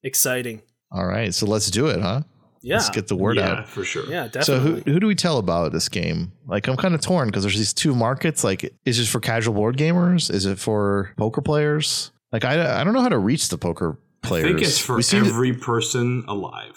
[0.02, 0.62] Exciting.
[0.92, 1.32] All right.
[1.34, 2.22] So let's do it, huh?
[2.62, 2.76] Yeah.
[2.76, 3.68] Let's get the word yeah, out.
[3.68, 4.04] for sure.
[4.06, 4.42] yeah, definitely.
[4.44, 6.32] So who, who do we tell about this game?
[6.46, 8.44] Like I'm kind of torn because there's these two markets.
[8.44, 10.30] Like, is it for casual board gamers?
[10.30, 12.10] Is it for poker players?
[12.32, 14.46] Like I, I don't know how to reach the poker I players.
[14.46, 16.76] think it's for We seem to- every person alive.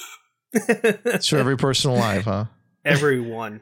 [0.54, 2.46] It's for every person alive, huh?
[2.86, 3.62] Everyone.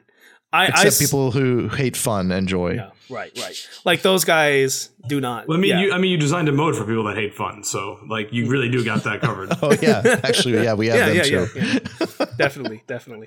[0.52, 2.72] I, I Except s- people who hate fun and joy.
[2.74, 3.56] Yeah, right, right.
[3.86, 5.48] Like those guys do not.
[5.48, 5.80] Well, I mean, yeah.
[5.80, 8.50] you, I mean, you designed a mode for people that hate fun, so like you
[8.50, 9.50] really do got that covered.
[9.62, 11.48] Oh yeah, actually, yeah, we have yeah, them yeah, too.
[11.54, 11.78] yeah,
[12.20, 12.26] yeah.
[12.36, 13.26] definitely, definitely.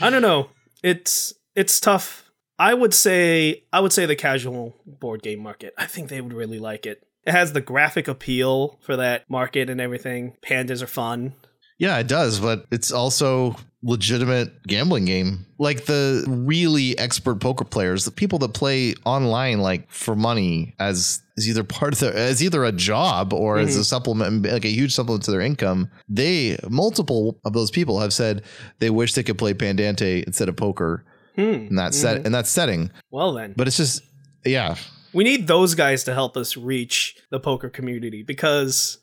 [0.00, 0.50] I don't know.
[0.82, 2.30] It's it's tough.
[2.58, 5.74] I would say I would say the casual board game market.
[5.76, 7.04] I think they would really like it.
[7.24, 10.36] It has the graphic appeal for that market and everything.
[10.44, 11.34] Pandas are fun.
[11.78, 15.46] Yeah, it does, but it's also legitimate gambling game.
[15.58, 21.20] Like the really expert poker players, the people that play online like for money as
[21.36, 24.68] is either part of their as either a job or as a supplement like a
[24.68, 25.90] huge supplement to their income.
[26.08, 28.42] They multiple of those people have said
[28.78, 31.04] they wish they could play Pandante instead of poker
[31.34, 31.42] Hmm.
[31.70, 32.90] in that set in that setting.
[33.10, 34.02] Well then, But it's just
[34.44, 34.76] yeah.
[35.12, 38.98] We need those guys to help us reach the poker community because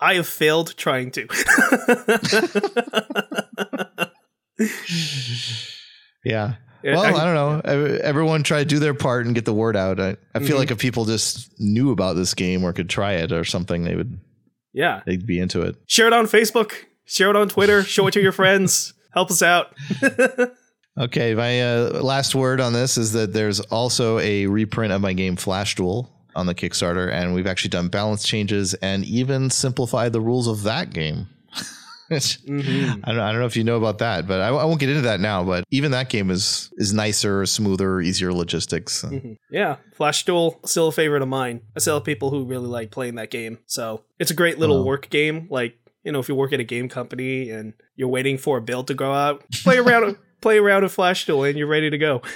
[0.00, 1.26] I have failed trying to.
[6.24, 6.54] Yeah.
[6.82, 7.98] Well, I- I, don't know.
[8.02, 10.00] Everyone try to do their part and get the word out.
[10.00, 10.60] I, I feel Mhm.
[10.60, 13.96] like if people just knew about this game or could try it or something, they
[13.96, 14.18] would
[14.72, 15.02] yeah.
[15.06, 15.76] they'd be into it.
[15.86, 16.72] Share it on Facebook.
[17.04, 17.82] Share it on Twitter.
[17.82, 18.94] Show it to your friends.
[19.14, 19.74] Help us out.
[20.98, 25.12] Okay, my uh, last word on this is that there's also a reprint of my
[25.12, 30.12] game Flash Duel on the Kickstarter, and we've actually done balance changes and even simplified
[30.12, 31.26] the rules of that game.
[32.08, 33.00] Mhm.
[33.02, 34.90] I don't, I don't know if you know about that, but I, I won't get
[34.90, 35.42] into that now.
[35.42, 39.02] But even that game is is nicer, smoother, easier logistics.
[39.02, 39.38] Mhm.
[39.50, 41.62] Yeah, Flash Duel still a favorite of mine.
[41.74, 43.58] I still have people who really like playing that game.
[43.66, 44.84] So it's a great little Oh.
[44.84, 45.48] work game.
[45.50, 48.62] Like you know, if you work at a game company and you're waiting for a
[48.62, 51.98] build to go out, play around, play around with Flash Duel, and you're ready to
[51.98, 52.22] go.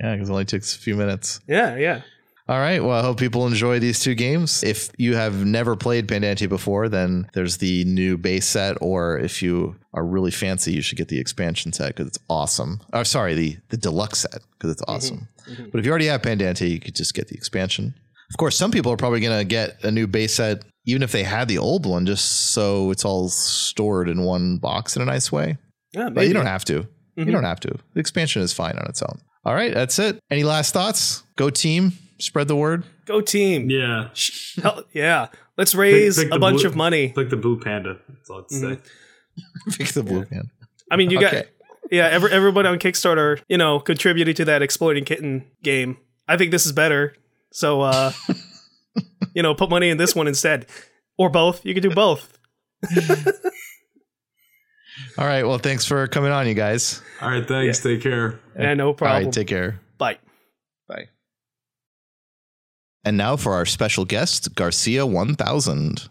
[0.00, 1.40] Yeah, because it only takes a few minutes.
[1.46, 2.00] yeah, yeah.
[2.48, 2.82] All right.
[2.82, 4.64] Well, I hope people enjoy these two games.
[4.64, 9.42] If you have never played Pandante before, then there's the new base set, or if
[9.42, 12.80] you are really fancy, you should get the expansion set because it's awesome.
[12.92, 15.28] Or sorry, the the deluxe set because it's awesome.
[15.48, 15.70] mhm.
[15.70, 17.94] But if you already have Pandante, you could just get the expansion.
[18.30, 21.12] Of course, some people are probably going to get a new base set, even if
[21.12, 25.04] they had the old one, just so it's all stored in one box in a
[25.06, 25.58] nice way.
[25.92, 26.86] Yeah, But you don't have to.
[27.18, 27.26] Mhm.
[27.26, 27.74] You don't have to.
[27.94, 29.20] The expansion is fine on its own.
[29.44, 30.18] All right, that's it.
[30.30, 31.22] Any last thoughts?
[31.36, 31.92] Go team.
[32.18, 32.84] Spread the word.
[33.04, 33.68] Go team.
[33.68, 34.08] Yeah.
[34.62, 35.26] Hell, yeah.
[35.58, 37.04] Let's raise pick a bunch blue- of money.
[37.06, 37.98] It's like the blue panda.
[38.08, 38.76] That's all I'd Mhm.
[38.76, 38.78] say.
[39.78, 40.50] Pick the blue man.
[40.90, 41.48] I mean, you got Okay.
[41.90, 42.06] yeah.
[42.08, 45.96] Every, everybody on Kickstarter, you know, contributed to that exploding kitten game.
[46.28, 47.14] I think this is better.
[47.50, 48.12] So, uh,
[49.34, 50.66] you know, put money in this one instead,
[51.18, 51.64] or both.
[51.66, 52.38] You could do both.
[55.18, 55.44] All right.
[55.44, 57.02] Well, thanks for coming on, you guys.
[57.20, 57.46] All right.
[57.46, 57.80] Thanks.
[57.80, 58.40] Take care.
[58.58, 59.24] Yeah, no problem.
[59.24, 59.32] right.
[59.32, 59.80] Take care.
[59.98, 60.18] Bye.
[60.88, 61.08] Bye.
[63.04, 66.08] And now for our special guest, Garcia 1000.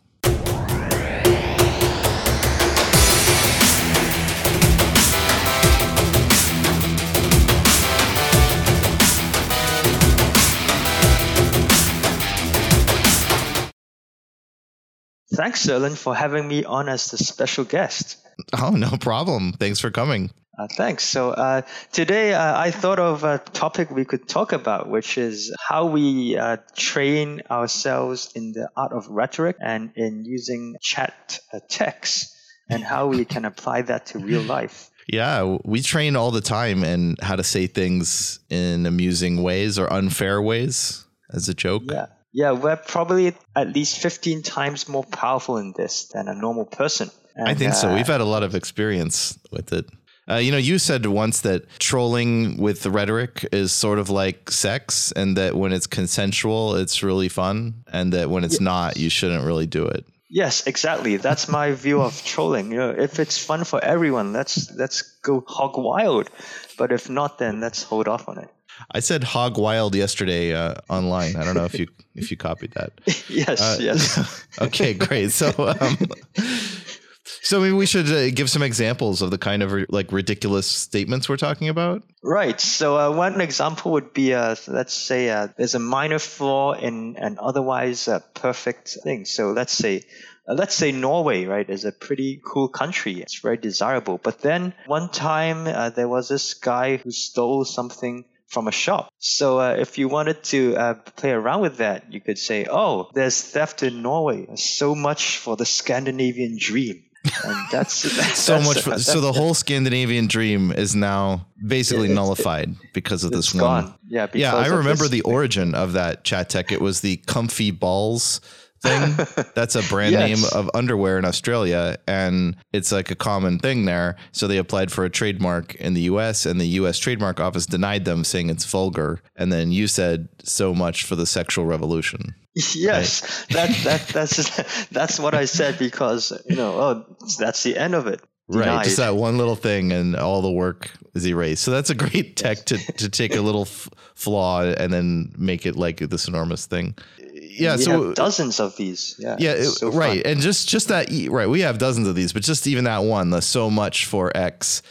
[15.33, 18.17] Thanks, Sirlin, for having me on as the special guest.
[18.53, 19.53] Oh, no problem.
[19.53, 20.31] Thanks for coming.
[20.57, 21.03] Uh, thanks.
[21.03, 21.61] So uh,
[21.91, 26.37] today uh, I thought of a topic we could talk about, which is how we
[26.37, 32.35] uh, train ourselves in the art of rhetoric and in using chat uh, text
[32.69, 34.91] and how we can apply that to real life.
[35.07, 39.91] Yeah, we train all the time in how to say things in amusing ways or
[39.91, 41.83] unfair ways as a joke.
[41.85, 42.07] Yeah.
[42.33, 47.11] Yeah, we're probably at least 15 times more powerful in this than a normal person.
[47.37, 47.89] I And, think so.
[47.89, 49.85] uh, We've had a lot of experience with it.
[50.29, 54.51] Uh, you know, you said once that trolling with the rhetoric is sort of like
[54.51, 59.09] sex, and that when it's consensual, it's really fun, and that when it's not, you
[59.09, 60.05] shouldn't really do it.
[60.29, 61.17] Yes, exactly.
[61.17, 62.71] That's my view of trolling.
[62.71, 66.29] You know, if it's fun for everyone, let's let's go hog wild.
[66.77, 68.49] But if not, then let's hold off on it.
[68.91, 71.35] I said hog wild yesterday uh, online.
[71.35, 72.91] I don't know if you if you copied that.
[73.29, 74.45] yes, Uh, yes.
[74.61, 75.31] okay, great.
[75.31, 75.51] So,
[75.81, 75.97] um,
[77.23, 81.29] so maybe we should uh, give some examples of the kind of like ridiculous statements
[81.29, 82.03] we're talking about.
[82.23, 82.59] Right.
[82.59, 87.17] So uh, one example would be, uh, let's say uh, there's a minor flaw in
[87.17, 89.25] an otherwise uh, perfect thing.
[89.25, 90.03] So let's say.
[90.47, 93.21] Uh, let's say Norway, right, is a pretty cool country.
[93.21, 94.17] It's very desirable.
[94.17, 99.13] But then one time uh, there was this guy who stole something from a shop.
[99.19, 103.11] So uh, if you wanted to uh, play around with that, you could say, "Oh,
[103.13, 104.47] there's theft in Norway.
[104.55, 108.81] So much for the Scandinavian dream." And that's, that's So that's- much.
[108.83, 113.53] For, so the whole Scandinavian dream is now basically Yeah, it's- nullified because of this
[113.53, 113.59] one.
[113.61, 113.93] gone.
[114.07, 115.31] Yeah, Yeah, because I remember the thing.
[115.33, 116.71] origin of that chat tech.
[116.71, 118.41] It was the comfy balls
[118.81, 119.13] thing.
[119.55, 120.27] That's a brand Yes.
[120.41, 124.15] name of underwear in Australia, and it's like a common thing there.
[124.31, 126.97] So they applied for a trademark in the U.S., and the U.S.
[126.97, 129.21] trademark office denied them, saying it's vulgar.
[129.35, 132.33] And then you said so much for the sexual revolution.
[132.75, 137.95] yes, that that that's that's what I said because you know, oh, that's the end
[137.95, 138.21] of it.
[138.47, 138.83] Right, Denied.
[138.83, 141.63] just that one little thing, and all the work is erased.
[141.63, 145.65] So that's a great tech to, to take a little f- flaw and then make
[145.65, 146.95] it like this enormous thing.
[147.33, 149.15] Yeah, we so have dozens of these.
[149.17, 150.33] Yeah, yeah, it- so right, fun.
[150.33, 151.47] and just just that right.
[151.47, 154.81] We have dozens of these, but just even that one, the so much for X.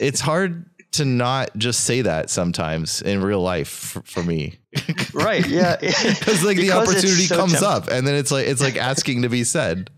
[0.00, 4.58] It's hard to not just say that sometimes in real life for, for me,
[5.14, 8.46] right, yeah, because like the Because opportunity so comes tempt- up, and then it's like
[8.46, 9.90] it's like asking to be said.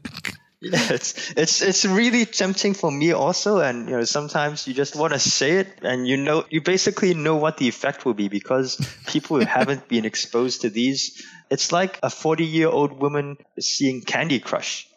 [0.61, 4.97] Yeah, it's it's it's really tempting for me also, and you know sometimes you just
[4.97, 8.27] want to say it, and you know you basically know what the effect will be
[8.29, 8.75] because
[9.07, 14.89] people who haven't been exposed to these, it's like a forty-year-old woman seeing Candy Crush.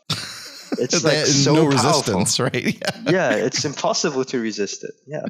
[0.79, 1.89] It's like so no powerful.
[1.89, 2.65] resistance, right?
[3.05, 3.11] Yeah.
[3.11, 4.95] Yeah, it's impossible to resist it.
[5.05, 5.25] Yeah.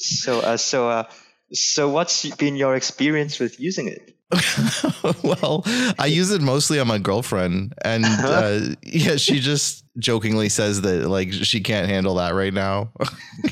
[0.00, 1.04] So uh, so uh,
[1.52, 4.16] so what's been your experience with using it?
[5.24, 5.62] well,
[5.98, 11.08] I use it mostly on my girlfriend, and uh, yeah, she just jokingly says that
[11.08, 12.92] like she can't handle that right now.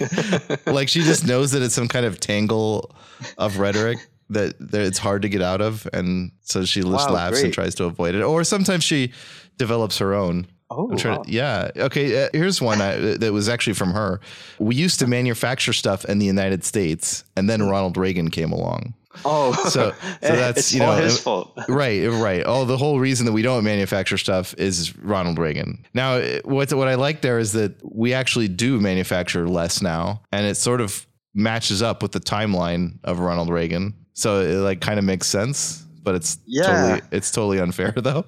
[0.67, 2.95] like she just knows that it's some kind of tangle
[3.39, 3.99] of rhetoric
[4.31, 7.53] that, that it's hard to get out of, and so she just Wow, laughs and
[7.53, 8.23] tries to avoid it.
[8.23, 9.13] Or sometimes she
[9.57, 10.47] develops her own.
[10.71, 11.23] Oh, I'm trying wow.
[11.23, 11.71] to, yeah.
[11.77, 12.25] Okay.
[12.25, 14.21] Uh, here's one I, that was actually from her.
[14.59, 18.95] We used to manufacture stuff in the United States, and then Ronald Reagan came along.
[19.25, 21.53] Oh, So- so that's, it's you all know, his fault.
[21.69, 22.43] right, right.
[22.45, 25.85] Oh, the whole reason that we don't manufacture stuff is Ronald Reagan.
[25.95, 30.23] Now, eh, what what I like there is that we actually do manufacture less now,
[30.33, 33.95] and it sort of matches up with the timeline of Ronald Reagan.
[34.13, 36.63] So it like kind of makes sense, but it's Yeah.
[36.67, 38.25] totally it's totally unfair though.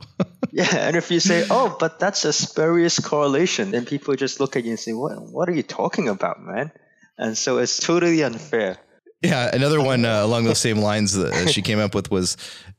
[0.52, 4.54] Yeah, and if you say, "Oh, but that's a spurious correlation," then people just look
[4.56, 5.12] at you and say, "What?
[5.32, 6.70] What are you talking about, man?"
[7.16, 8.76] And so it's totally unfair.
[9.22, 12.36] Yeah, another one uh, along those same lines that she came up with was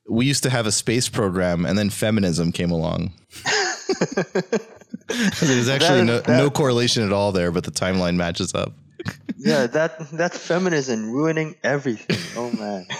[0.09, 3.13] we used to have a space program and then feminism came along.
[5.41, 8.73] There's actually no, That- no correlation at all there, but the timeline matches up.
[9.37, 12.19] Yeah, that that feminism ruining everything.
[12.37, 12.85] Oh man.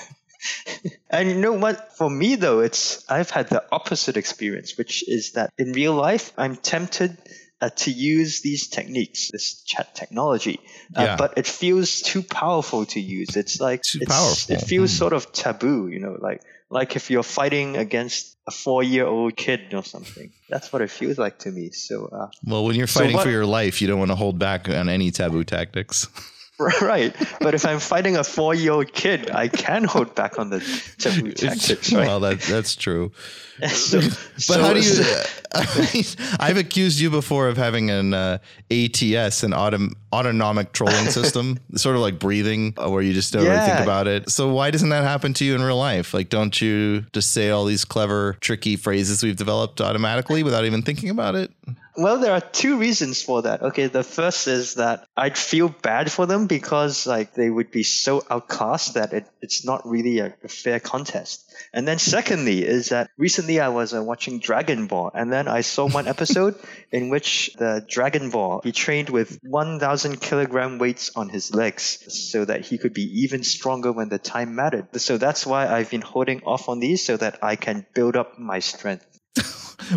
[1.10, 1.98] and you know what?
[1.98, 6.32] For me though, it's I've had the opposite experience, which is that in real life,
[6.38, 7.18] I'm tempted
[7.62, 10.60] uh, to use these techniques, this chat technology,
[10.98, 11.16] uh, Yeah.
[11.16, 13.36] but it feels too powerful to use.
[13.36, 14.56] It's like Too it's- powerful.
[14.56, 14.98] It feels Hmm.
[14.98, 16.42] sort of taboo, you know, like
[16.74, 20.32] like if you're fighting against a four-year-old kid or something.
[20.50, 21.70] That's what it feels like to me.
[21.72, 22.06] So.
[22.06, 24.40] Uh, Well, when you're So fighting what- for your life, you don't want to hold
[24.40, 26.08] back on any taboo tactics.
[26.82, 30.60] Right, but if I'm fighting a four-year-old kid, I can hold back on the
[30.98, 32.08] taboo tactics, right?
[32.08, 33.12] well, that that's true.
[33.68, 34.84] So- But so- how do you?
[34.84, 36.04] so- I mean,
[36.40, 38.38] I've accused you before of having an uh,
[38.72, 43.44] ATS, an autom- autonomic trolling system, sort of like breathing, uh, where you just don't
[43.44, 44.30] really think about it.
[44.32, 46.14] So why doesn't that happen to you in real life?
[46.14, 50.82] Like, don't you just say all these clever, tricky phrases we've developed automatically without even
[50.82, 51.52] thinking about it?
[51.98, 53.62] Well, there are two reasons for that.
[53.62, 57.84] Okay, the first is that I'd feel bad for them because like they would be
[57.84, 61.54] so outclassed that it, it's not really a, a fair contest.
[61.74, 65.62] And then secondly is that recently I was uh, watching Dragon Ball and then I
[65.62, 66.56] saw one episode
[66.92, 72.46] in which the Dragon Ball he trained with 1000 kilogram weights on his legs so
[72.46, 74.88] that he could be even stronger when the time mattered.
[75.02, 78.40] So that's why I've been holding off on these so that I can build up
[78.40, 79.11] my strength.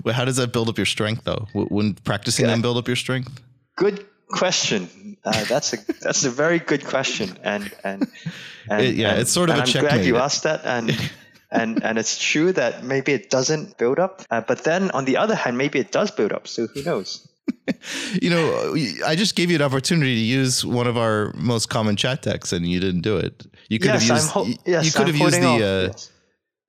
[0.05, 1.47] Well, how does that build up your strength, though?
[1.55, 2.53] Wouldn't practicing Yeah.
[2.53, 3.41] them build up your strength?
[3.76, 5.16] Good question.
[5.24, 8.09] Uh, that's a that's a very good question, and and,
[8.68, 10.91] and It- yeah, and- it's sort of and a I'm glad you asked that, and
[11.51, 15.16] and and it's true that maybe it doesn't build up, uh, but then on the
[15.16, 16.49] other hand, maybe it does build up.
[16.49, 17.28] So who knows?
[18.20, 18.74] You know,
[19.07, 22.53] I just gave you an opportunity to use one of our most common chat texts,
[22.53, 23.47] and you didn't do it.
[23.68, 24.30] You could yes, have used.
[24.30, 25.93] Ho- yes, you could I'm have used the.
[25.93, 25.93] Uh,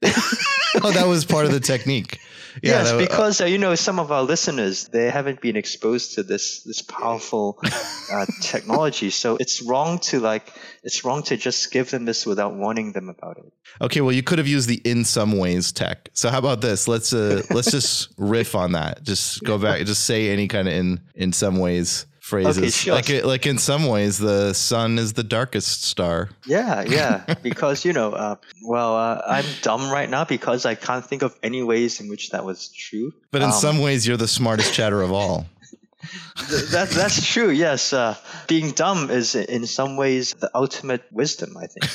[0.02, 0.46] yes.
[0.84, 2.20] oh, that was part of the technique.
[2.62, 6.24] Yes, that- because uh, you know some of our listeners they haven't been exposed to
[6.24, 7.60] this this powerful
[8.12, 10.52] uh, technology, so it's wrong to like
[10.84, 13.52] it's wrong to just give them this without warning them about it.
[13.82, 16.10] Okay, well, you could have used the in some ways tech.
[16.14, 16.88] So how about this?
[16.88, 19.04] Let's uh, let's just riff on that.
[19.04, 19.86] Just go back.
[19.86, 22.58] Just say any kind of in in some ways phrases.
[22.58, 22.96] Okay, sure.
[22.96, 26.30] Like like in some ways, the sun is the darkest star.
[26.48, 27.24] Yeah, yeah.
[27.44, 31.32] because you know, uh, well, uh, I'm dumb right now because I can't think of
[31.44, 33.14] any ways in which that was true.
[33.32, 35.46] But in Um, some ways, you're the smartest chatter of all.
[36.50, 37.52] th- that that's true.
[37.52, 38.16] Yes, uh,
[38.48, 41.56] being dumb is in some ways the ultimate wisdom.
[41.58, 41.86] I think.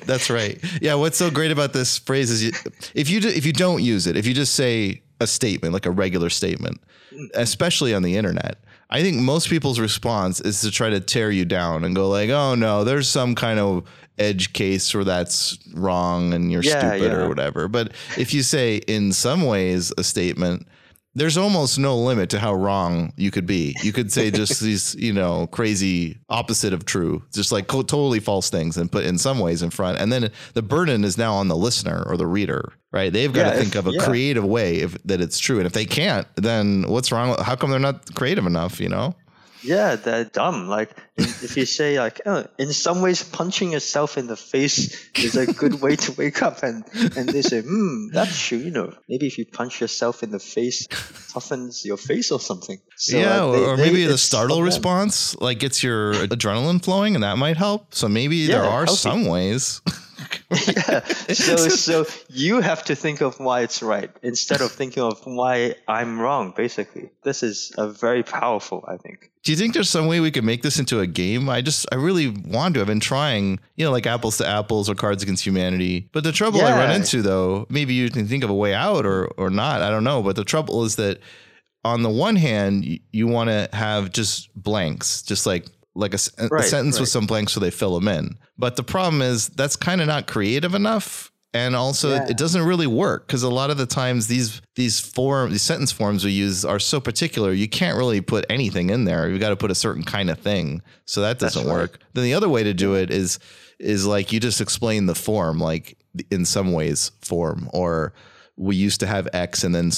[0.06, 0.58] That's right.
[0.80, 0.94] Yeah.
[1.00, 2.52] What's so great about this phrase is you,
[2.94, 5.86] if you do, if you don't use it, if you just say a statement like
[5.86, 6.80] a regular statement,
[7.34, 8.56] especially on the internet,
[8.90, 12.28] I think most people's response is to try to tear you down and go like,
[12.30, 13.84] "Oh no, there's some kind of
[14.18, 17.18] edge case where that's wrong and you're Yeah, stupid yeah.
[17.18, 20.66] or whatever." But if you say in some ways a statement
[21.14, 23.74] there's almost no limit to how wrong you could be.
[23.82, 28.48] You could say just these, you know, crazy opposite of true, just like totally false
[28.50, 29.98] things and put in some ways in front.
[29.98, 33.12] And then the burden is now on the listener or the reader, right?
[33.12, 34.04] They've got Yeah, to think if- of a yeah.
[34.04, 35.58] creative way if, that it's true.
[35.58, 37.36] And if they can't, then what's wrong?
[37.42, 39.14] How come they're not creative enough, you know?
[39.62, 40.68] Yeah, they're dumb.
[40.68, 45.36] Like if you say like, oh, in some ways, punching yourself in the face is
[45.36, 46.84] a good way to wake up, and
[47.16, 48.58] and they say, hmm, that's true.
[48.58, 52.80] You know, maybe if you punch yourself in the face, toughens your face or something.
[52.96, 57.14] So, yeah, uh, they- or they- maybe the startle response like gets your adrenaline flowing,
[57.14, 57.94] and that might help.
[57.94, 58.96] So maybe there are healthy.
[58.96, 59.80] some ways.
[60.50, 61.00] yeah.
[61.32, 65.74] So so you have to think of why it's right instead of thinking of why
[65.88, 66.52] I'm wrong.
[66.56, 68.84] Basically, this is a very powerful.
[68.86, 69.30] I think.
[69.42, 71.48] Do you think there's some way we could make this into a game?
[71.48, 72.82] I just, I really want to.
[72.82, 76.10] I've been trying, you know, like apples to apples or Cards Against Humanity.
[76.12, 79.06] But the trouble I run into, though, maybe you can think of a way out
[79.06, 79.82] or or not.
[79.82, 80.22] I don't know.
[80.22, 81.20] But the trouble is that
[81.84, 86.18] on the one hand, you, you want to have just blanks, just like like a
[86.50, 88.38] Right, sentence with some blanks so they fill them in.
[88.56, 91.32] But the problem is that's kind of not creative enough.
[91.52, 92.28] And also, Yeah.
[92.28, 95.90] it doesn't really work because a lot of the times these these form these sentence
[95.90, 97.52] forms we use are so particular.
[97.52, 99.28] You can't really put anything in there.
[99.28, 100.80] You've got to put a certain kind of thing.
[101.06, 101.72] So that doesn't right.
[101.72, 101.98] work.
[102.14, 103.40] Then the other way to do it is
[103.80, 105.98] is like you just explain the form, like
[106.30, 108.12] in some ways form, or
[108.56, 109.90] we used to have X and then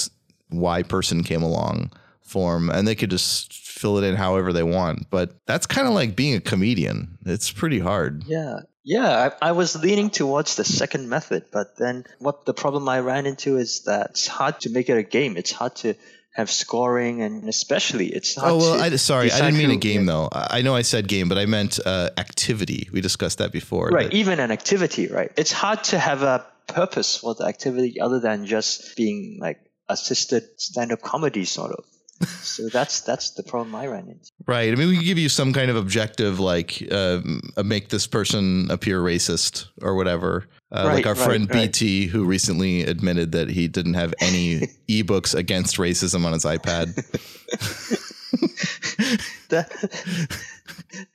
[0.49, 1.91] Y person came along
[2.23, 5.09] form, and they could just fill it in however they want.
[5.09, 7.17] But that's kind of like being a comedian.
[7.25, 8.23] It's pretty hard.
[8.27, 8.61] Yeah.
[8.85, 12.99] Yeah, I, I was leaning towards the second method, but then what the problem I
[12.99, 15.37] ran into is that it's hard to make it a game.
[15.37, 15.93] It's hard to
[16.33, 20.05] have scoring, and especially it's hard Oh well, I, sorry, I didn't mean a game
[20.05, 20.27] though.
[20.31, 22.89] I I know I said game, but I meant uh, activity.
[22.91, 23.87] We discussed that before.
[23.87, 25.31] Right, that- even an activity, right?
[25.37, 30.43] It's hard to have a purpose for the activity other than just being like assisted
[30.57, 31.85] stand-up comedy, sort of.
[32.25, 34.31] So that's that's the problem I ran into.
[34.45, 34.71] Right.
[34.71, 37.21] I mean, we can give you some kind of objective, like uh,
[37.63, 40.47] make this person appear racist or whatever.
[40.71, 41.71] Uh, like our right, friend right.
[41.71, 46.95] BT, who recently admitted that he didn't have any ebooks against racism on his iPad.
[49.49, 50.39] that,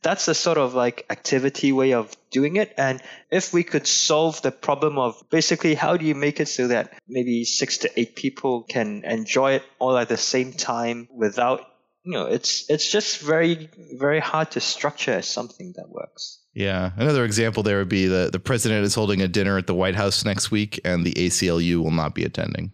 [0.02, 2.74] that's the sort of like activity way of doing it.
[2.76, 6.68] And if we could solve the problem of basically how do you make it so
[6.68, 11.64] that maybe six to eight people can enjoy it all at the same time without
[12.04, 13.68] you know it's it's just very
[13.98, 16.40] very hard to structure something that works.
[16.54, 16.90] Yeah.
[16.96, 19.94] Another example there would be the, the president is holding a dinner at the White
[19.94, 22.72] House next week, and the ACLU will not be attending.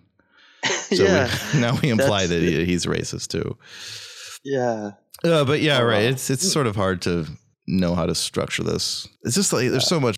[0.84, 3.58] So yeah, we, now we imply that he, he's racist too.
[4.44, 4.92] yeah.
[5.22, 6.02] Uh, but yeah, Oh, right.
[6.04, 6.10] wow.
[6.10, 7.26] It's it's sort of hard to
[7.66, 9.06] know how to structure this.
[9.22, 10.16] It's just like there's so much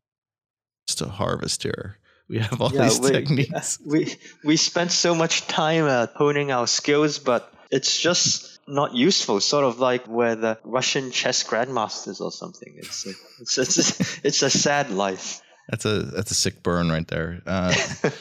[0.96, 1.98] to harvest here.
[2.28, 3.78] We have all Yeah, these we- techniques.
[3.84, 9.40] we we spent so much time uh, honing our skills, but it's just not useful.
[9.40, 12.74] Sort of like where the Russian chess grandmasters or something.
[12.78, 13.10] It's a,
[13.40, 15.40] it's it's, it's a sad life.
[15.68, 17.42] That's a that's a sick burn right there.
[17.46, 17.74] Uh,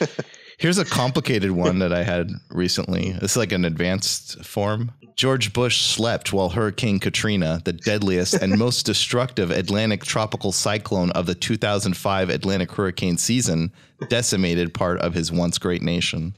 [0.58, 3.12] here's a complicated one that I had recently.
[3.12, 4.92] This is like an advanced form.
[5.16, 11.26] George Bush slept while Hurricane Katrina, the deadliest and most destructive Atlantic tropical cyclone of
[11.26, 13.72] the 2005 Atlantic hurricane season,
[14.08, 16.34] decimated part of his once great nation.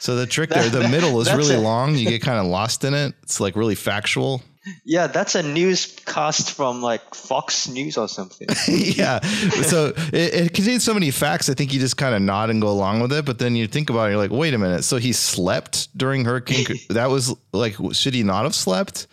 [0.00, 1.94] So the trick there, the middle is really long.
[1.94, 3.14] You get kind of lost in it.
[3.22, 4.42] It's like really factual.
[4.84, 8.46] Yeah, that's a newscast from like Fox News or something.
[8.68, 9.20] yeah.
[9.20, 11.48] So it, it contains so many facts.
[11.48, 13.24] I think you just kind of nod and go along with it.
[13.24, 14.84] But then you think about it, you're like, wait a minute.
[14.84, 16.66] So he slept during Hurricane.
[16.90, 19.06] That was like, should he not have slept?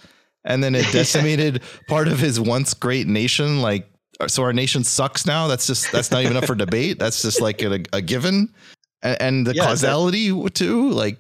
[0.43, 3.61] And then it decimated part of his once great nation.
[3.61, 3.89] Like,
[4.27, 5.47] so our nation sucks now.
[5.47, 6.99] That's just that's not even up for debate.
[6.99, 8.53] That's just like a, a given.
[9.01, 10.89] And, and the Yeah, that- causality too.
[10.91, 11.19] Like,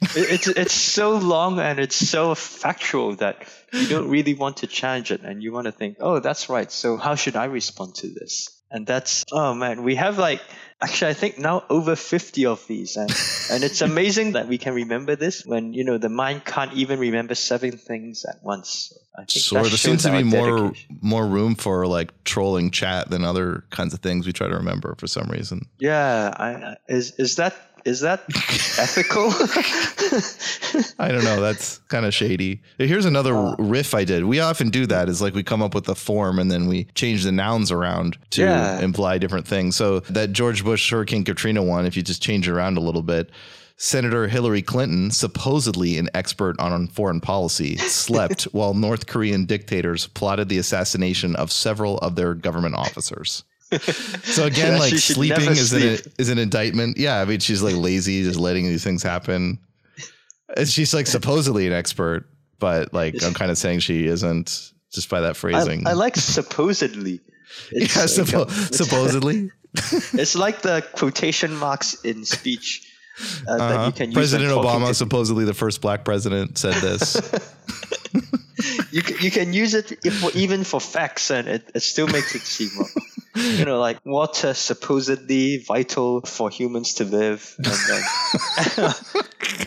[0.00, 5.10] it's it's so long and it's so factual that you don't really want to challenge
[5.10, 6.70] it, and you want to think, oh, that's right.
[6.70, 8.54] So how should I respond to this?
[8.70, 10.42] And that's oh man, we have like
[10.80, 13.10] actually I think now over fifty of these, and
[13.50, 16.98] and it's amazing that we can remember this when you know the mind can't even
[17.00, 18.92] remember seven things at once.
[18.92, 20.98] So I think sort that seems to be more dedication.
[21.00, 24.94] more room for like trolling chat than other kinds of things we try to remember
[24.98, 25.66] for some reason.
[25.80, 27.54] Yeah, I- is is that
[27.84, 28.24] is that
[28.78, 29.30] ethical?
[30.98, 31.40] I don't know.
[31.40, 32.60] That's kind of shady.
[32.78, 33.54] Here's another Uh.
[33.58, 34.24] riff I did.
[34.24, 35.08] We often do that.
[35.08, 38.16] Is like we come up with a form and then we change the nouns around
[38.30, 38.80] to Yeah.
[38.80, 39.76] imply different things.
[39.76, 43.02] So that George Bush Hurricane Katrina one, if you just change it around a little
[43.02, 43.30] bit.
[43.80, 50.48] Senator Hillary Clinton, supposedly an expert on foreign policy, slept while North Korean dictators plotted
[50.48, 53.44] the assassination of several of their government officers.
[54.22, 56.96] So again, Yeah, like sleeping is an, is an indictment.
[56.98, 59.58] Yeah, I mean she's like lazy, just letting these things happen.
[60.56, 62.26] And she's like supposedly an expert,
[62.58, 65.86] but like I'm kind of saying she isn't just by that phrasing.
[65.86, 67.20] I like supposedly.
[67.72, 69.50] It's yeah, like, suppo- uh, supposedly.
[70.20, 72.82] It's like the quotation marks in speech
[73.46, 73.86] uh, that Uh-huh.
[73.86, 74.14] you can use.
[74.14, 77.16] President Obama, supposedly the first black president, said this.
[78.90, 82.34] you can, you can use it for, even for facts, and it, it still makes
[82.34, 82.90] it seem wrong.
[83.38, 88.92] You know, like water supposedly vital for humans to live, and then,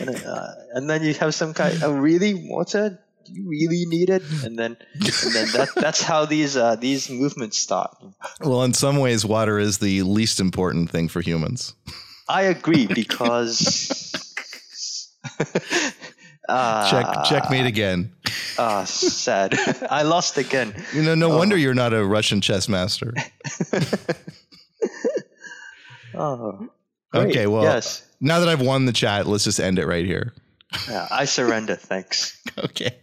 [0.00, 1.82] and, uh, and then you have some kind.
[1.82, 2.98] Oh, really, water?
[3.24, 4.22] Do you really need it?
[4.44, 7.96] And then, and then that that's how these uh, these movements start.
[8.40, 11.74] Well, in some ways, water is the least important thing for humans.
[12.28, 14.10] I agree because.
[16.48, 18.12] uh, Check, checkmate again.
[18.58, 19.58] Ah, sad.
[19.90, 20.74] I lost again.
[20.94, 23.14] You know, no wonder you're not a Russian chess master.
[26.14, 26.68] Oh.
[27.10, 27.28] great.
[27.30, 28.06] Okay, well, yes.
[28.20, 30.34] now that I've won the chat, let's just end it right here.
[30.88, 31.76] Yeah, I surrender.
[31.76, 32.38] Thanks.
[32.58, 32.96] Okay.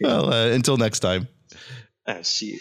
[0.00, 1.28] Well, uh, until next time.
[2.06, 2.58] Uh, see you.